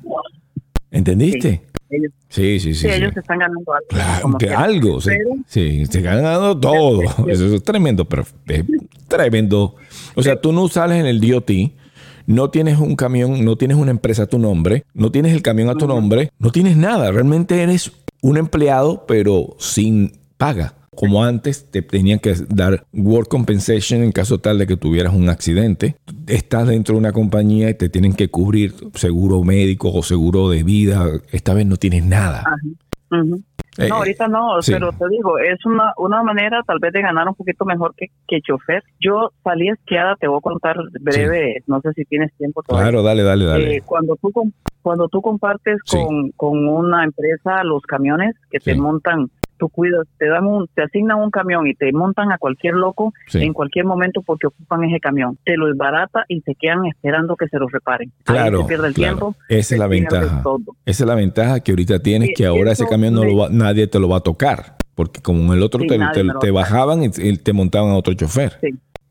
¿Entendiste? 0.96 1.62
Ellos, 1.90 2.12
Sí, 2.30 2.60
sí, 2.60 2.74
sí. 2.74 2.74
sí, 2.74 2.80
sí. 2.82 2.94
ellos 2.94 3.16
están 3.16 3.40
ganando 3.40 3.72
algo. 3.74 3.88
Claro, 3.90 4.38
que 4.40 4.50
algo. 4.50 5.00
se- 5.02 5.12
Pero- 5.12 5.36
sí, 5.48 5.86
se 5.86 6.02
ganando 6.02 6.58
todo. 6.60 7.02
Eso 7.28 7.54
es 7.54 7.64
tremendo, 7.64 8.06
pero 8.06 8.24
es 8.48 8.66
tremendo. 9.08 9.76
O 10.16 10.24
sea, 10.24 10.40
tú 10.42 10.52
no 10.52 10.68
sales 10.68 11.00
en 11.00 11.06
el 11.06 11.22
DOT, 11.22 11.52
no 12.26 12.50
tienes 12.50 12.80
un 12.80 12.96
camión, 12.96 13.46
no 13.46 13.56
tienes 13.56 13.78
una 13.78 13.92
empresa 13.92 14.24
a 14.24 14.28
tu 14.28 14.40
nombre, 14.40 14.84
no 14.94 15.12
tienes 15.12 15.34
el 15.34 15.42
camión 15.44 15.70
a 15.70 15.76
tu 15.76 15.88
nombre, 15.88 16.32
no 16.40 16.52
tienes 16.52 16.76
nada. 16.76 17.12
Realmente 17.12 17.62
eres 17.62 17.92
un 18.22 18.38
empleado, 18.38 19.06
pero 19.08 19.56
sin 19.60 20.14
paga. 20.38 20.74
Como 20.96 21.24
antes 21.24 21.70
te 21.72 21.82
tenían 21.82 22.20
que 22.20 22.34
dar 22.50 22.86
work 22.94 23.28
compensation 23.28 24.02
en 24.04 24.12
caso 24.12 24.40
tal 24.40 24.58
de 24.58 24.68
que 24.68 24.78
tuvieras 24.78 25.14
un 25.14 25.30
accidente. 25.30 25.96
Estás 26.28 26.68
dentro 26.68 26.94
de 26.96 27.00
una 27.00 27.12
compañía 27.12 27.70
y 27.70 27.74
te 27.74 27.90
tienen 27.90 28.14
que 28.14 28.30
cubrir 28.30 28.74
seguro 28.94 29.44
médico 29.44 29.92
o 29.94 30.02
seguro 30.04 30.50
de 30.50 30.64
vida. 30.64 31.06
Esta 31.32 31.54
vez 31.54 31.66
no 31.66 31.78
tienes 31.78 32.06
nada. 32.06 32.44
Eh, 33.78 33.90
No, 33.90 33.96
ahorita 33.98 34.28
no, 34.30 34.62
sí. 34.62 34.72
pero 34.72 34.92
te 34.94 35.06
digo, 35.10 35.38
es 35.38 35.64
una, 35.66 35.92
una 35.98 36.24
manera 36.24 36.62
tal 36.66 36.80
vez 36.80 36.94
de 36.94 37.02
ganar 37.02 37.28
un 37.28 37.36
poquito 37.36 37.66
mejor 37.66 37.94
que, 37.98 38.08
que 38.26 38.40
chofer. 38.42 38.82
Yo 39.02 39.32
salí 39.44 39.68
esquiada, 39.68 40.16
te 40.18 40.28
voy 40.30 40.38
a 40.38 40.42
contar 40.42 40.78
breve, 41.02 41.62
no 41.68 41.82
sé 41.82 41.90
si 41.94 42.06
tienes 42.06 42.34
tiempo 42.38 42.64
todavía. 42.64 42.90
Claro, 42.90 43.04
dale, 43.04 43.24
dale, 43.24 43.44
dale. 43.46 43.76
Eh, 43.78 43.82
cuando 43.86 44.16
tú 44.16 44.32
cuando 44.82 45.10
tú 45.10 45.22
compartes 45.22 45.78
Sí. 45.86 45.98
con, 45.98 46.32
con 46.38 46.68
una 46.70 47.04
empresa 47.04 47.64
los 47.66 47.82
camiones 47.84 48.36
que 48.50 48.60
te 48.60 48.76
Sí. 48.76 48.80
montan 48.80 49.30
tú 49.58 49.70
cuidas 49.70 50.08
te 50.18 50.28
dan 50.28 50.46
un 50.46 50.68
te 50.74 50.84
asignan 50.84 51.20
un 51.20 51.32
camión 51.32 51.68
y 51.68 51.74
te 51.76 51.92
montan 51.92 52.32
a 52.32 52.38
cualquier 52.38 52.74
loco 52.76 53.14
Sí. 53.28 53.42
en 53.44 53.54
cualquier 53.54 53.86
momento 53.86 54.22
porque 54.22 54.48
ocupan 54.48 54.84
ese 54.84 55.00
camión 55.00 55.38
te 55.44 55.58
lo 55.58 55.68
desbarata 55.68 56.26
y 56.28 56.42
se 56.42 56.56
quedan 56.56 56.86
esperando 56.86 57.36
que 57.36 57.48
se 57.48 57.58
lo 57.58 57.68
reparen 57.68 58.12
Ahí 58.26 58.36
Claro, 58.36 58.62
se 58.62 58.68
pierde 58.68 58.88
el 58.88 58.94
claro. 58.94 59.16
tiempo 59.18 59.36
Esa 59.50 59.76
es 59.76 59.80
la 59.80 59.88
ventaja. 59.88 60.44
Esa 60.86 61.04
es 61.04 61.08
la 61.08 61.16
ventaja 61.16 61.60
que 61.62 61.72
ahorita 61.72 62.00
tienes, 62.00 62.30
Sí, 62.30 62.34
que 62.36 62.46
ahora 62.46 62.72
ese 62.72 62.86
camión 62.88 63.14
no 63.14 63.24
lo 63.24 63.36
va- 63.38 63.50
nadie 63.50 63.88
te 63.88 64.00
lo 64.00 64.08
va 64.10 64.18
a 64.18 64.22
tocar. 64.22 64.76
Porque 64.96 65.22
como 65.22 65.52
en 65.52 65.58
el 65.58 65.64
otro 65.64 65.82
Sí, 65.82 65.88
te, 65.88 65.98
te- 66.14 66.24
te 66.40 66.52
bajaban 66.52 67.04
y 67.04 67.08
y 67.18 67.38
te 67.38 67.52
montaban 67.54 67.90
a 67.92 67.96
otro 67.96 68.14
chofer. 68.14 68.60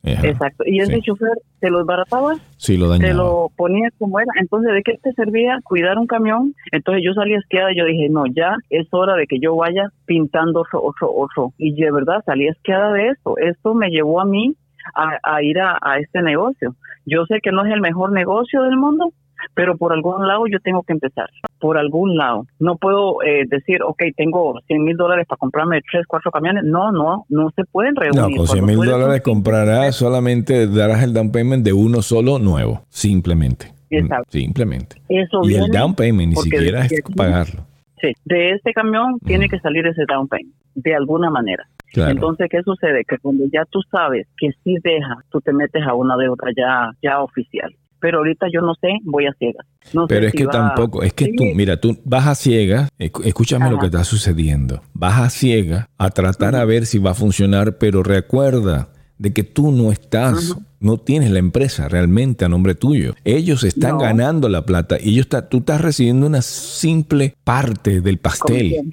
Ajá. 0.06 0.26
exacto 0.28 0.64
y 0.66 0.80
ese 0.80 0.96
Sí. 0.96 1.00
chofer 1.02 1.30
te 1.60 1.70
lo 1.70 1.78
desbarataba 1.78 2.34
Sí, 2.58 2.76
lo 2.76 2.86
te 2.86 2.98
dañaba. 3.06 3.14
lo 3.14 3.50
ponía 3.56 3.88
como 3.98 4.20
era. 4.20 4.30
Entonces, 4.40 4.72
¿de 4.74 4.82
qué 4.82 4.98
te 5.02 5.12
servía 5.14 5.58
cuidar 5.64 5.98
un 5.98 6.06
camión? 6.06 6.54
Entonces 6.72 7.02
yo 7.04 7.12
salí 7.14 7.34
esquiada 7.34 7.72
y 7.72 7.76
yo 7.78 7.84
dije, 7.86 8.08
no, 8.10 8.24
ya 8.26 8.54
es 8.70 8.86
hora 8.92 9.14
de 9.16 9.26
que 9.26 9.38
yo 9.40 9.54
vaya 9.56 9.88
pintando 10.06 10.60
otro, 10.60 10.82
otro, 10.82 11.10
otro. 11.12 11.52
Y 11.58 11.74
de 11.74 11.90
verdad 11.90 12.22
salí 12.26 12.46
esquiada 12.48 12.92
de 12.92 13.08
esto. 13.08 13.36
Esto 13.38 13.74
me 13.74 13.88
llevó 13.90 14.20
a 14.20 14.24
mí 14.24 14.54
a, 14.94 15.18
a 15.22 15.42
ir 15.42 15.58
a, 15.60 15.78
a 15.80 15.98
este 15.98 16.22
negocio. 16.22 16.74
Yo 17.06 17.24
sé 17.26 17.40
que 17.42 17.50
no 17.52 17.64
es 17.66 17.72
el 17.72 17.80
mejor 17.80 18.12
negocio 18.12 18.62
del 18.62 18.76
mundo, 18.76 19.12
pero 19.54 19.76
por 19.76 19.92
algún 19.92 20.26
lado 20.26 20.46
yo 20.46 20.58
tengo 20.60 20.82
que 20.82 20.92
empezar. 20.94 21.28
Por 21.64 21.78
algún 21.78 22.14
lado. 22.18 22.46
No 22.58 22.76
puedo 22.76 23.22
eh, 23.22 23.44
decir, 23.48 23.82
ok, 23.82 24.02
tengo 24.18 24.60
100 24.66 24.84
mil 24.84 24.98
dólares 24.98 25.24
para 25.26 25.38
comprarme 25.38 25.80
tres, 25.90 26.04
cuatro 26.06 26.30
camiones. 26.30 26.62
No, 26.62 26.92
no, 26.92 27.24
no 27.30 27.48
se 27.56 27.64
pueden 27.64 27.96
reunir. 27.96 28.20
No, 28.20 28.26
con 28.36 28.46
100 28.46 28.66
Cuando 28.66 28.66
mil 28.66 28.90
dólares 28.90 29.22
comprarás 29.22 29.96
solamente 29.96 30.66
darás 30.66 31.02
el 31.02 31.14
down 31.14 31.32
payment 31.32 31.64
de 31.64 31.72
uno 31.72 32.02
solo 32.02 32.38
nuevo. 32.38 32.82
Simplemente. 32.90 33.72
Exacto. 33.88 34.26
Simplemente. 34.28 34.96
Eso 35.08 35.40
Y 35.44 35.54
el 35.54 35.70
down 35.70 35.94
payment 35.94 36.34
ni 36.34 36.36
siquiera 36.36 36.84
es 36.84 37.00
pagarlo. 37.16 37.62
Sí, 37.98 38.12
de 38.26 38.50
este 38.50 38.74
camión 38.74 39.18
tiene 39.24 39.48
que 39.48 39.58
salir 39.60 39.86
ese 39.86 40.04
down 40.06 40.28
payment, 40.28 40.54
de 40.74 40.94
alguna 40.94 41.30
manera. 41.30 41.66
Claro. 41.94 42.10
Entonces, 42.10 42.48
¿qué 42.50 42.62
sucede? 42.62 43.06
Que 43.08 43.16
cuando 43.16 43.44
ya 43.50 43.64
tú 43.70 43.80
sabes 43.90 44.26
que 44.36 44.50
sí 44.62 44.76
deja, 44.84 45.16
tú 45.30 45.40
te 45.40 45.54
metes 45.54 45.82
a 45.86 45.94
una 45.94 46.14
deuda 46.18 46.44
ya, 46.54 46.90
ya 47.02 47.22
oficial. 47.22 47.74
Pero 48.04 48.18
ahorita 48.18 48.48
yo 48.52 48.60
no 48.60 48.74
sé, 48.74 48.88
voy 49.04 49.24
a 49.26 49.32
ciegas. 49.38 49.64
No 49.94 50.02
sé 50.02 50.08
Pero 50.14 50.26
es 50.26 50.32
si 50.32 50.36
que 50.38 50.44
va- 50.44 50.52
tampoco, 50.52 51.02
es 51.02 51.14
que 51.14 51.24
Sí, 51.24 51.36
tú, 51.36 51.44
mira, 51.54 51.78
tú 51.80 51.98
vas 52.04 52.26
a 52.26 52.34
ciega, 52.34 52.90
escu- 52.98 53.24
escúchame 53.24 53.70
lo 53.70 53.78
que 53.78 53.86
está 53.86 54.04
sucediendo. 54.04 54.82
Vas 54.92 55.18
a 55.20 55.30
ciega 55.30 55.88
a 55.96 56.10
tratar 56.10 56.54
a 56.54 56.66
ver 56.66 56.84
si 56.84 56.98
va 56.98 57.12
a 57.12 57.14
funcionar, 57.14 57.78
pero 57.78 58.02
recuerda 58.02 58.90
de 59.16 59.32
que 59.32 59.42
tú 59.42 59.72
no 59.72 59.90
estás, 59.90 60.54
no 60.80 60.98
tienes 60.98 61.30
la 61.30 61.38
empresa 61.38 61.88
realmente 61.88 62.44
a 62.44 62.50
nombre 62.50 62.74
tuyo. 62.74 63.14
Ellos 63.24 63.64
están 63.64 63.92
No. 63.92 63.98
ganando 64.00 64.50
la 64.50 64.66
plata 64.66 64.98
y 65.00 65.10
ellos 65.12 65.24
está- 65.24 65.48
tú 65.48 65.58
estás 65.60 65.80
recibiendo 65.80 66.26
una 66.26 66.42
simple 66.42 67.34
parte 67.42 68.02
del 68.02 68.18
pastel. 68.18 68.90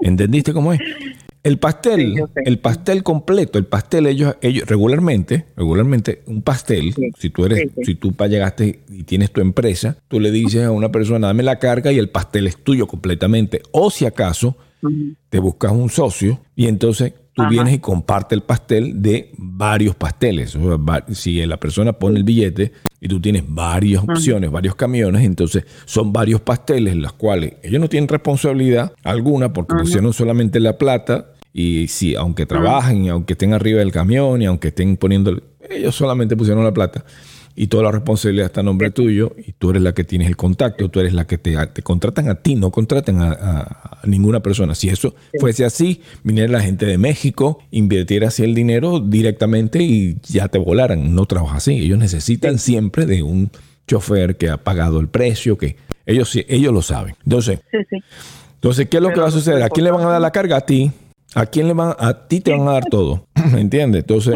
¿Entendiste 0.00 0.52
cómo 0.52 0.74
es? 0.74 0.80
El 1.42 1.58
pastel, 1.58 2.14
Sí, 2.14 2.22
el 2.44 2.58
pastel 2.60 3.02
completo, 3.02 3.58
el 3.58 3.66
pastel, 3.66 4.06
ellos, 4.06 4.36
ellos 4.42 4.68
regularmente, 4.68 5.46
regularmente, 5.56 6.22
un 6.26 6.42
pastel, 6.42 6.94
Sí. 6.94 7.10
si 7.18 7.30
tú 7.30 7.44
eres, 7.44 7.70
Sí, 7.76 7.84
si 7.84 7.94
tú 7.96 8.14
llegaste 8.28 8.80
y 8.88 9.02
tienes 9.02 9.32
tu 9.32 9.40
empresa, 9.40 9.96
tú 10.08 10.20
le 10.20 10.30
dices 10.30 10.64
a 10.64 10.70
una 10.70 10.92
persona, 10.92 11.26
dame 11.26 11.42
la 11.42 11.58
carga 11.58 11.90
y 11.90 11.98
el 11.98 12.10
pastel 12.10 12.46
es 12.46 12.56
tuyo 12.58 12.86
completamente. 12.86 13.60
O 13.72 13.90
si 13.90 14.06
acaso, 14.06 14.56
te 15.30 15.38
buscas 15.38 15.72
un 15.72 15.88
socio 15.90 16.40
y 16.56 16.66
entonces 16.66 17.14
tú 17.34 17.42
Ajá. 17.42 17.50
vienes 17.50 17.74
y 17.74 17.78
comparte 17.78 18.34
el 18.34 18.42
pastel 18.42 19.00
de 19.00 19.30
varios 19.38 19.94
pasteles. 19.94 20.54
O 20.56 20.76
sea, 20.84 21.04
si 21.12 21.44
la 21.46 21.56
persona 21.56 21.92
pone 21.94 22.18
el 22.18 22.24
billete 22.24 22.72
y 23.00 23.08
tú 23.08 23.20
tienes 23.20 23.44
varias 23.46 24.02
opciones, 24.02 24.50
varios 24.50 24.74
camiones, 24.74 25.24
entonces 25.24 25.64
son 25.86 26.12
varios 26.12 26.40
pasteles 26.40 26.92
en 26.94 27.02
los 27.02 27.12
cuales 27.14 27.54
ellos 27.62 27.80
no 27.80 27.88
tienen 27.88 28.08
responsabilidad 28.08 28.92
alguna 29.02 29.52
porque 29.52 29.74
pusieron 29.76 30.12
solamente 30.12 30.60
la 30.60 30.76
plata 30.78 31.31
y 31.52 31.88
si 31.88 32.14
aunque 32.14 32.46
trabajen, 32.46 33.04
y 33.04 33.08
aunque 33.08 33.34
estén 33.34 33.52
arriba 33.52 33.80
del 33.80 33.92
camión 33.92 34.40
y 34.42 34.46
aunque 34.46 34.68
estén 34.68 34.96
poniendo, 34.96 35.30
el- 35.30 35.42
ellos 35.70 35.94
solamente 35.94 36.36
pusieron 36.36 36.64
la 36.64 36.72
plata 36.72 37.04
y 37.54 37.66
toda 37.66 37.82
la 37.84 37.92
responsabilidad 37.92 38.46
está 38.46 38.60
a 38.60 38.62
nombre 38.64 38.90
tuyo 38.90 39.34
y 39.36 39.52
tú 39.52 39.70
eres 39.70 39.82
la 39.82 39.92
que 39.92 40.04
tienes 40.04 40.26
el 40.28 40.36
contacto, 40.36 40.88
tú 40.88 41.00
eres 41.00 41.12
la 41.12 41.26
que 41.26 41.36
te, 41.36 41.54
te 41.66 41.82
contratan 41.82 42.28
a 42.30 42.36
ti, 42.36 42.54
no 42.54 42.70
contratan 42.70 43.20
a, 43.20 43.32
a- 43.32 43.98
a 44.02 44.06
ninguna 44.06 44.40
persona. 44.40 44.74
Si 44.74 44.88
eso 44.88 45.14
fuese 45.38 45.64
así, 45.66 46.00
viniera 46.24 46.50
la 46.50 46.60
gente 46.62 46.86
de 46.86 46.96
México, 46.98 47.58
invirtiera 47.70 48.28
así 48.28 48.42
el 48.42 48.54
dinero 48.54 49.00
directamente 49.00 49.82
y 49.82 50.16
ya 50.22 50.48
te 50.48 50.58
volaran. 50.58 51.14
No 51.14 51.26
trabaja 51.26 51.58
así. 51.58 51.74
Ellos 51.74 51.98
necesitan 51.98 52.58
siempre 52.58 53.04
de 53.06 53.22
un 53.22 53.50
chofer 53.86 54.36
que 54.38 54.48
ha 54.48 54.56
pagado 54.56 54.98
el 55.00 55.08
precio, 55.08 55.58
que 55.58 55.76
ellos, 56.06 56.30
sí- 56.30 56.46
ellos 56.48 56.72
lo 56.72 56.80
saben. 56.82 57.14
Entonces, 57.24 57.60
Sí, 57.70 57.78
sí. 57.90 57.96
entonces, 58.54 58.88
¿qué 58.88 58.96
es 58.96 59.02
lo 59.02 59.12
que 59.12 59.20
va 59.20 59.28
a 59.28 59.30
suceder? 59.30 59.62
¿A 59.62 59.68
quién 59.68 59.84
le 59.84 59.90
van 59.90 60.04
a 60.06 60.08
dar 60.10 60.20
la 60.22 60.30
carga? 60.32 60.56
A 60.56 60.60
ti. 60.62 60.90
¿A 61.34 61.46
quién 61.46 61.66
le 61.68 61.74
van? 61.74 61.94
A 61.98 62.26
ti 62.28 62.40
te 62.40 62.50
van 62.52 62.68
a 62.68 62.72
dar 62.72 62.84
todo. 62.90 63.26
¿Me 63.52 63.60
entiendes? 63.60 64.00
Entonces, 64.02 64.34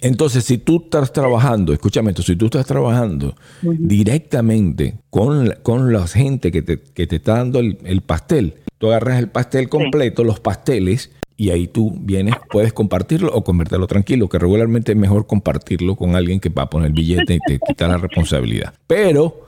entonces, 0.00 0.44
si 0.44 0.58
tú 0.58 0.82
estás 0.84 1.12
trabajando, 1.12 1.72
escúchame 1.72 2.10
esto, 2.10 2.22
si 2.22 2.36
tú 2.36 2.46
estás 2.46 2.66
trabajando 2.66 3.34
directamente 3.62 4.96
con, 5.10 5.48
la- 5.48 5.56
con 5.56 5.92
la 5.92 6.06
gente 6.06 6.50
que 6.52 6.62
te, 6.62 6.78
que 6.80 7.06
te 7.06 7.16
está 7.16 7.34
dando 7.38 7.58
el, 7.58 7.78
el 7.84 8.00
pastel, 8.02 8.54
tú 8.78 8.88
agarras 8.88 9.18
el 9.18 9.28
pastel 9.28 9.68
completo, 9.68 10.24
los 10.24 10.40
pasteles, 10.40 11.10
y 11.36 11.50
ahí 11.50 11.66
tú 11.66 11.92
vienes, 12.00 12.34
puedes 12.50 12.72
compartirlo 12.72 13.32
o 13.34 13.42
convertirlo 13.44 13.86
tranquilo, 13.86 14.28
que 14.28 14.38
regularmente 14.38 14.92
es 14.92 14.98
mejor 14.98 15.26
compartirlo 15.26 15.96
con 15.96 16.14
alguien 16.16 16.38
que 16.38 16.48
va 16.48 16.62
a 16.64 16.70
poner 16.70 16.88
el 16.88 16.92
billete 16.92 17.34
y 17.34 17.38
te 17.46 17.58
quita 17.66 17.88
la 17.88 17.96
responsabilidad. 17.96 18.74
Pero 18.86 19.46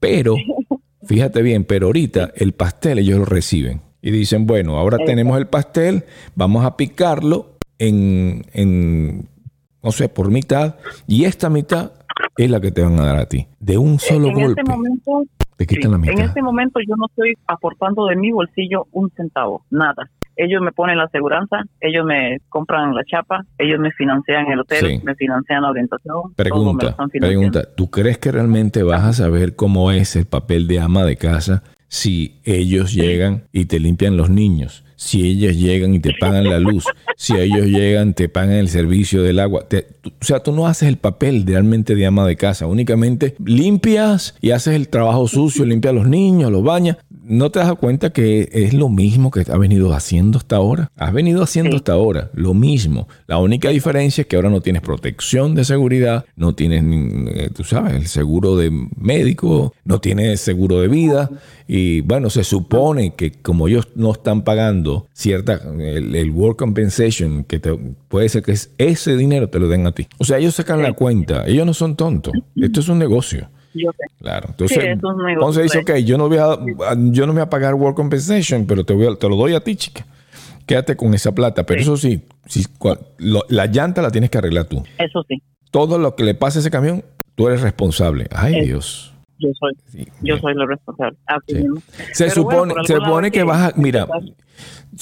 pero, 0.00 0.34
fíjate 1.04 1.42
bien, 1.42 1.64
pero 1.64 1.86
ahorita 1.86 2.32
el 2.36 2.52
pastel 2.52 2.98
ellos 3.00 3.18
lo 3.18 3.24
reciben 3.26 3.80
y 4.00 4.10
dicen, 4.10 4.46
bueno, 4.46 4.76
ahora 4.78 4.98
tenemos 5.04 5.38
el 5.38 5.46
pastel, 5.46 6.04
vamos 6.34 6.64
a 6.64 6.76
picarlo 6.76 7.56
en, 7.78 8.44
en, 8.52 9.28
no 9.82 9.92
sé, 9.92 10.08
por 10.08 10.30
mitad 10.30 10.76
y 11.06 11.24
esta 11.24 11.48
mitad 11.50 11.92
es 12.36 12.50
la 12.50 12.60
que 12.60 12.70
te 12.70 12.82
van 12.82 12.98
a 13.00 13.06
dar 13.06 13.16
a 13.16 13.26
ti. 13.26 13.46
De 13.60 13.78
un 13.78 13.98
solo 13.98 14.28
en 14.28 14.34
golpe 14.34 14.60
este 14.60 14.72
momento, 14.72 15.22
te 15.56 15.64
sí, 15.64 15.74
quitan 15.76 15.90
la 15.92 15.96
en 15.96 16.00
mitad. 16.02 16.24
este 16.24 16.42
momento 16.42 16.80
yo 16.86 16.94
no 16.96 17.06
estoy 17.08 17.34
aportando 17.46 18.06
de 18.06 18.16
mi 18.16 18.30
bolsillo 18.30 18.86
un 18.92 19.10
centavo, 19.16 19.64
nada. 19.70 20.08
Ellos 20.40 20.62
me 20.62 20.70
ponen 20.70 20.98
la 20.98 21.04
aseguranza, 21.04 21.64
ellos 21.80 22.04
me 22.06 22.38
compran 22.48 22.94
la 22.94 23.02
chapa, 23.04 23.44
ellos 23.58 23.80
me 23.80 23.90
financian 23.90 24.46
el 24.52 24.60
hotel, 24.60 24.86
Sí. 24.86 25.00
me 25.04 25.16
financian 25.16 25.62
la 25.62 25.70
orientación. 25.70 26.32
Pregunta, 26.36 26.96
pregunta, 27.18 27.62
¿tú 27.74 27.90
crees 27.90 28.18
que 28.18 28.30
realmente 28.30 28.84
vas 28.84 29.02
a 29.02 29.12
saber 29.12 29.56
cómo 29.56 29.90
es 29.90 30.14
el 30.14 30.26
papel 30.26 30.68
de 30.68 30.78
ama 30.78 31.02
de 31.04 31.16
casa 31.16 31.64
si 31.88 32.36
ellos 32.44 32.92
llegan 32.94 33.44
y 33.52 33.64
te 33.66 33.78
limpian 33.80 34.16
los 34.16 34.30
niños? 34.30 34.84
Si 35.00 35.24
ellos 35.28 35.54
llegan 35.56 35.94
y 35.94 36.00
te 36.00 36.12
pagan 36.18 36.44
la 36.50 36.58
luz, 36.58 36.84
si 37.16 37.34
ellos 37.36 37.66
llegan, 37.66 38.14
te 38.14 38.28
pagan 38.28 38.54
el 38.56 38.68
servicio 38.68 39.22
del 39.22 39.38
agua. 39.38 39.68
Te- 39.68 39.86
tú- 40.00 40.10
o 40.20 40.24
sea, 40.24 40.40
tú 40.40 40.50
no 40.50 40.66
haces 40.66 40.88
el 40.88 40.96
papel 40.96 41.44
realmente 41.46 41.94
de 41.94 42.04
ama 42.04 42.26
de 42.26 42.34
casa, 42.34 42.66
únicamente 42.66 43.36
limpias 43.44 44.34
y 44.40 44.50
haces 44.50 44.74
el 44.74 44.88
trabajo 44.88 45.28
sucio, 45.28 45.64
limpias 45.64 45.92
a 45.92 45.94
los 45.94 46.08
niños, 46.08 46.50
los 46.50 46.64
bañas. 46.64 46.96
¿No 47.28 47.50
te 47.50 47.58
das 47.58 47.74
cuenta 47.74 48.10
que 48.10 48.48
es 48.52 48.72
lo 48.72 48.88
mismo 48.88 49.30
que 49.30 49.40
has 49.40 49.58
venido 49.58 49.92
haciendo 49.94 50.38
hasta 50.38 50.56
ahora? 50.56 50.90
Has 50.96 51.12
venido 51.12 51.42
haciendo 51.42 51.72
Sí. 51.72 51.76
hasta 51.76 51.92
ahora 51.92 52.30
lo 52.32 52.54
mismo. 52.54 53.06
La 53.26 53.36
única 53.38 53.68
diferencia 53.68 54.22
es 54.22 54.26
que 54.28 54.36
ahora 54.36 54.48
no 54.48 54.62
tienes 54.62 54.80
protección 54.82 55.54
de 55.54 55.64
seguridad, 55.64 56.24
no 56.36 56.54
tienes, 56.54 56.82
eh, 57.36 57.50
tú 57.54 57.64
sabes, 57.64 57.94
el 57.94 58.06
seguro 58.06 58.56
de 58.56 58.70
médico, 58.96 59.74
no 59.84 60.00
tienes 60.00 60.40
seguro 60.40 60.80
de 60.80 60.88
vida. 60.88 61.30
Y 61.66 62.00
bueno, 62.00 62.30
se 62.30 62.44
supone 62.44 63.14
que 63.14 63.30
como 63.32 63.68
ellos 63.68 63.88
no 63.94 64.12
están 64.12 64.42
pagando 64.42 65.06
cierta, 65.12 65.60
el, 65.78 66.14
el 66.14 66.30
work 66.30 66.58
compensation, 66.58 67.44
que 67.44 67.58
te- 67.58 67.76
puede 68.08 68.28
ser 68.30 68.42
que 68.42 68.52
es 68.52 68.70
ese 68.78 69.16
dinero 69.16 69.50
te 69.50 69.58
lo 69.58 69.68
den 69.68 69.86
a 69.86 69.92
ti. 69.92 70.06
O 70.16 70.24
sea, 70.24 70.38
ellos 70.38 70.54
sacan 70.54 70.82
la 70.82 70.94
cuenta, 70.94 71.46
ellos 71.46 71.66
no 71.66 71.74
son 71.74 71.94
tontos. 71.94 72.32
Esto 72.56 72.80
es 72.80 72.88
un 72.88 72.98
negocio. 72.98 73.50
Yo 73.74 73.90
sé. 73.92 74.04
Claro. 74.20 74.48
Entonces, 74.50 74.78
Sí, 74.82 74.86
eso 74.86 74.96
es 74.96 75.02
un 75.04 75.16
negocio, 75.18 75.28
entonces 75.32 75.62
dice, 75.64 75.82
pues. 75.82 76.00
ok, 76.02 76.06
yo 76.06 76.18
no 76.18 76.28
voy 76.28 76.38
a, 76.38 76.58
yo 77.10 77.26
no 77.26 77.32
me 77.32 77.40
voy 77.40 77.46
a 77.46 77.50
pagar 77.50 77.74
work 77.74 77.96
compensation, 77.96 78.66
pero 78.66 78.84
te, 78.84 78.94
voy 78.94 79.06
a- 79.06 79.16
te 79.16 79.28
lo 79.28 79.36
doy 79.36 79.54
a 79.54 79.60
ti, 79.60 79.76
chica. 79.76 80.06
Quédate 80.66 80.96
con 80.96 81.14
esa 81.14 81.32
plata. 81.32 81.64
Pero 81.64 81.80
eso 81.80 81.96
sí, 81.96 82.22
si, 82.46 82.64
lo- 83.18 83.44
la 83.48 83.66
llanta 83.66 84.02
la 84.02 84.10
tienes 84.10 84.30
que 84.30 84.38
arreglar 84.38 84.64
tú. 84.66 84.82
Eso 84.98 85.24
sí, 85.28 85.42
Todo 85.70 85.98
lo 85.98 86.14
que 86.14 86.24
le 86.24 86.34
pase 86.34 86.58
a 86.58 86.60
ese 86.60 86.70
camión, 86.70 87.04
tú 87.34 87.46
eres 87.48 87.60
responsable. 87.62 88.26
Ay. 88.34 88.64
Dios. 88.64 89.12
yo 89.38 89.50
soy, 89.60 89.72
Sí, 89.92 90.04
yo 90.06 90.34
bien. 90.34 90.40
soy 90.40 90.54
lo 90.54 90.66
responsable. 90.66 91.16
Sí. 91.46 91.54
mismo. 91.54 91.80
Se 92.12 92.24
Pero 92.24 92.34
supone, 92.34 92.56
bueno, 92.74 92.84
se 92.84 92.94
supone 92.94 93.30
que 93.30 93.42
vas 93.44 93.72
a, 93.72 93.76
mira, 93.78 94.06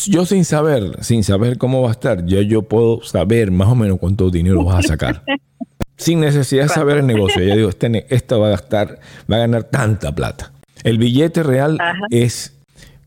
yo 0.07 0.27
sin 0.27 0.45
saber, 0.45 1.03
sin 1.03 1.25
saber 1.25 1.57
cómo 1.57 1.81
va 1.83 1.89
a 1.89 1.93
estar, 1.93 2.25
yo, 2.27 2.43
yo 2.43 2.63
puedo 2.63 3.03
saber 3.03 3.51
más 3.51 3.69
o 3.69 3.75
menos 3.75 3.99
cuánto 3.99 4.31
dinero 4.31 4.63
vas 4.65 4.85
a 4.85 4.89
sacar. 4.89 5.23
sin 5.97 6.21
necesidad 6.21 6.65
de 6.65 6.69
saber 6.69 6.99
el 6.99 7.07
negocio. 7.07 7.43
Ya 7.43 7.57
digo, 7.57 7.69
este, 7.69 8.07
esta 8.15 8.37
va 8.37 8.49
a 8.49 8.51
gastar, 8.51 9.01
va 9.31 9.37
a 9.37 9.41
ganar 9.41 9.65
tanta 9.65 10.15
plata. 10.15 10.53
El 10.85 10.99
billete 10.99 11.43
real 11.43 11.79
Ajá. 11.81 11.99
es 12.11 12.53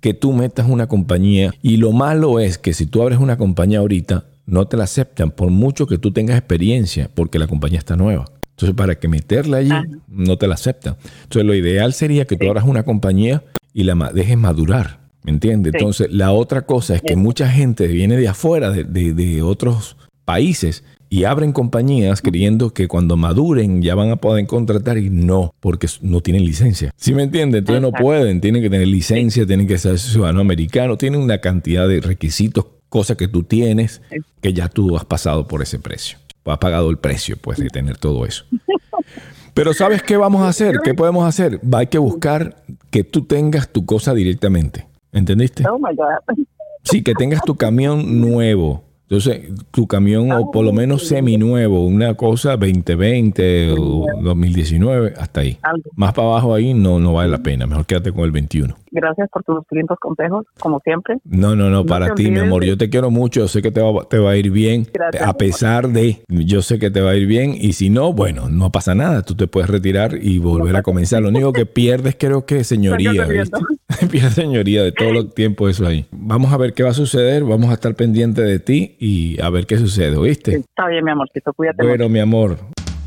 que 0.01 0.13
tú 0.13 0.33
metas 0.33 0.67
una 0.67 0.87
compañía 0.87 1.53
y 1.61 1.77
lo 1.77 1.91
malo 1.91 2.39
es 2.39 2.57
que 2.57 2.73
si 2.73 2.85
tú 2.85 3.01
abres 3.01 3.19
una 3.19 3.37
compañía 3.37 3.79
ahorita, 3.79 4.25
no 4.45 4.67
te 4.67 4.77
la 4.77 4.85
aceptan 4.85 5.29
por 5.31 5.49
mucho 5.51 5.85
que 5.87 5.97
tú 5.97 6.11
tengas 6.11 6.37
experiencia, 6.37 7.09
porque 7.13 7.37
la 7.37 7.47
compañía 7.47 7.77
está 7.79 7.95
nueva. 7.95 8.25
Entonces, 8.51 8.75
para 8.75 8.95
que 8.95 9.07
meterla 9.07 9.57
allí, 9.57 9.71
Ajá. 9.71 9.85
no 10.07 10.37
te 10.37 10.47
la 10.47 10.55
aceptan. 10.55 10.95
Entonces, 11.23 11.45
lo 11.45 11.53
ideal 11.53 11.93
sería 11.93 12.25
que 12.25 12.35
tú 12.35 12.47
abras 12.47 12.65
una 12.65 12.83
compañía 12.83 13.43
y 13.73 13.83
la 13.83 13.93
dejes 14.13 14.37
madurar. 14.37 14.99
¿Me 15.23 15.31
entiendes? 15.31 15.71
Sí. 15.73 15.77
Entonces, 15.77 16.07
la 16.11 16.31
otra 16.31 16.63
cosa 16.63 16.95
es 16.95 17.01
que 17.01 17.15
mucha 17.15 17.47
gente 17.49 17.87
viene 17.87 18.17
de 18.17 18.27
afuera, 18.29 18.71
de, 18.71 18.83
de- 18.85 19.13
de 19.13 19.41
otros 19.41 19.95
países, 20.25 20.83
y 21.09 21.23
abren 21.23 21.51
compañías 21.51 22.21
creyendo 22.21 22.71
que 22.71 22.87
cuando 22.87 23.17
maduren 23.17 23.81
ya 23.81 23.95
van 23.95 24.11
a 24.11 24.17
poder 24.17 24.45
contratar 24.45 24.97
y 24.97 25.09
no, 25.09 25.53
porque 25.59 25.87
no 26.01 26.21
tienen 26.21 26.45
licencia. 26.45 26.93
¿Sí 26.95 27.13
me 27.13 27.23
entiendes? 27.23 27.59
Entonces 27.59 27.81
no 27.81 27.91
pueden, 27.91 28.41
tienen 28.41 28.61
que 28.61 28.69
tener 28.69 28.87
licencia, 28.87 29.45
tienen 29.45 29.67
que 29.67 29.77
ser 29.77 29.97
ciudadano 29.97 30.39
americano, 30.39 30.97
tienen 30.97 31.21
una 31.21 31.39
cantidad 31.39 31.87
de 31.87 31.99
requisitos, 31.99 32.65
cosas 32.89 33.17
que 33.17 33.27
tú 33.27 33.43
tienes, 33.43 34.01
que 34.41 34.53
ya 34.53 34.67
tú 34.67 34.95
has 34.95 35.05
pasado 35.05 35.47
por 35.47 35.61
ese 35.61 35.79
precio. 35.79 36.19
Has 36.45 36.57
pagado 36.57 36.89
el 36.89 36.97
precio, 36.97 37.37
pues, 37.37 37.59
de 37.59 37.67
tener 37.67 37.97
todo 37.97 38.25
eso. 38.25 38.45
Pero 39.53 39.73
¿sabes 39.73 40.01
qué 40.01 40.17
vamos 40.17 40.41
a 40.41 40.47
hacer? 40.47 40.79
¿Qué 40.83 40.93
podemos 40.93 41.27
hacer? 41.27 41.59
Va, 41.61 41.79
Hay 41.79 41.87
que 41.87 41.97
buscar 41.97 42.63
que 42.89 43.03
tú 43.03 43.25
tengas 43.25 43.69
tu 43.69 43.85
cosa 43.85 44.13
directamente. 44.13 44.87
¿Entendiste? 45.11 45.63
Oh 45.67 45.77
my 45.77 45.95
God. 45.95 46.45
Sí, 46.83 47.03
que 47.03 47.13
tengas 47.13 47.41
tu 47.43 47.55
camión 47.55 48.21
nuevo. 48.21 48.83
Entonces, 49.09 49.49
tu 49.71 49.87
camión, 49.87 50.31
o 50.31 50.51
por 50.51 50.63
lo 50.63 50.71
menos 50.71 51.07
seminuevo, 51.07 51.83
una 51.83 52.13
cosa 52.13 52.51
2020 52.51 53.71
o 53.71 54.05
2019, 54.21 55.15
hasta 55.17 55.41
ahí. 55.41 55.57
Algo. 55.63 55.89
Más 55.95 56.13
para 56.13 56.27
abajo 56.27 56.53
ahí 56.53 56.75
no, 56.75 56.99
no 56.99 57.13
vale 57.13 57.31
la 57.31 57.39
pena. 57.39 57.65
Mejor 57.65 57.87
quédate 57.87 58.11
con 58.11 58.25
el 58.25 58.31
21. 58.31 58.75
Gracias 58.91 59.27
por 59.31 59.43
tus 59.43 59.65
lindos 59.71 59.97
consejos, 59.99 60.45
como 60.59 60.79
siempre. 60.81 61.17
No, 61.23 61.55
no, 61.55 61.71
no, 61.71 61.77
No 61.81 61.85
para 61.87 62.13
ti, 62.13 62.29
mi 62.29 62.39
amor. 62.39 62.63
Yo 62.63 62.77
te 62.77 62.91
quiero 62.91 63.09
mucho. 63.09 63.39
Yo 63.39 63.47
sé 63.47 63.63
que 63.63 63.71
te 63.71 63.81
va, 63.81 64.03
te 64.03 64.19
va 64.19 64.31
a 64.31 64.35
ir 64.35 64.51
bien. 64.51 64.85
Gracias. 64.93 65.27
A 65.27 65.33
pesar 65.33 65.89
de, 65.89 66.21
yo 66.27 66.61
sé 66.61 66.77
que 66.77 66.91
te 66.91 67.01
va 67.01 67.11
a 67.11 67.15
ir 67.15 67.25
bien. 67.25 67.55
Y 67.59 67.73
si 67.73 67.89
no, 67.89 68.13
bueno, 68.13 68.47
no 68.47 68.71
pasa 68.71 68.93
nada. 68.93 69.23
Tú 69.23 69.33
te 69.33 69.47
puedes 69.47 69.71
retirar 69.71 70.19
y 70.21 70.37
volver 70.37 70.75
a 70.75 70.83
comenzar. 70.83 71.23
Lo 71.23 71.29
único 71.29 71.51
que 71.51 71.65
pierdes, 71.65 72.15
creo 72.19 72.45
que 72.45 72.57
es 72.59 72.67
señoría. 72.67 73.25
¿viste? 73.25 73.57
Pierdes 74.11 74.35
señoría 74.35 74.83
de 74.83 74.91
todo 74.91 75.19
el 75.19 75.33
tiempo 75.33 75.67
eso 75.67 75.85
ahí. 75.85 76.05
Vamos 76.11 76.53
a 76.53 76.57
ver 76.57 76.73
qué 76.73 76.83
va 76.83 76.91
a 76.91 76.93
suceder. 76.93 77.43
Vamos 77.43 77.69
a 77.69 77.73
estar 77.73 77.95
pendiente 77.95 78.41
de 78.41 78.59
ti 78.59 78.95
y 78.99 79.41
a 79.41 79.49
ver 79.49 79.65
qué 79.65 79.77
sucede. 79.77 80.15
¿Oíste? 80.15 80.57
Está 80.57 80.87
bien, 80.87 81.03
mi 81.03 81.11
amorcito, 81.11 81.53
cuídate 81.53 81.77
mucho. 81.83 81.89
Bueno, 81.89 82.09
mi 82.09 82.19
amor. 82.19 82.57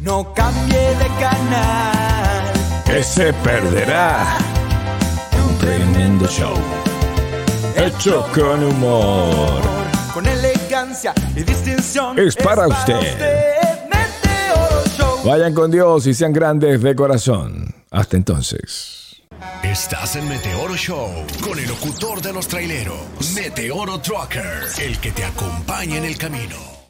No 0.00 0.32
cambie 0.34 0.78
de 0.78 1.06
canal. 1.20 2.52
Que 2.84 3.02
se 3.02 3.32
perderá 3.32 4.36
un 5.46 5.58
tremendo 5.58 6.26
show. 6.26 6.54
Hecho 7.76 8.26
con 8.34 8.64
humor. 8.64 9.62
Con 10.12 10.26
elegancia 10.26 11.14
y 11.36 11.42
distinción. 11.42 12.18
Es 12.18 12.36
para 12.36 12.66
usted. 12.66 13.00
Vayan 15.24 15.54
con 15.54 15.70
Dios 15.70 16.06
y 16.08 16.14
sean 16.14 16.32
grandes 16.32 16.82
de 16.82 16.96
corazón. 16.96 17.72
Hasta 17.92 18.16
entonces. 18.16 19.01
Estás 19.62 20.16
en 20.16 20.28
Meteoro 20.28 20.76
Show 20.76 21.10
con 21.42 21.58
el 21.58 21.68
locutor 21.68 22.20
de 22.20 22.32
los 22.32 22.48
traileros, 22.48 23.32
Meteoro 23.34 24.00
Trucker, 24.00 24.68
el 24.78 24.98
que 24.98 25.12
te 25.12 25.24
acompaña 25.24 25.96
en 25.96 26.04
el 26.04 26.18
camino. 26.18 26.81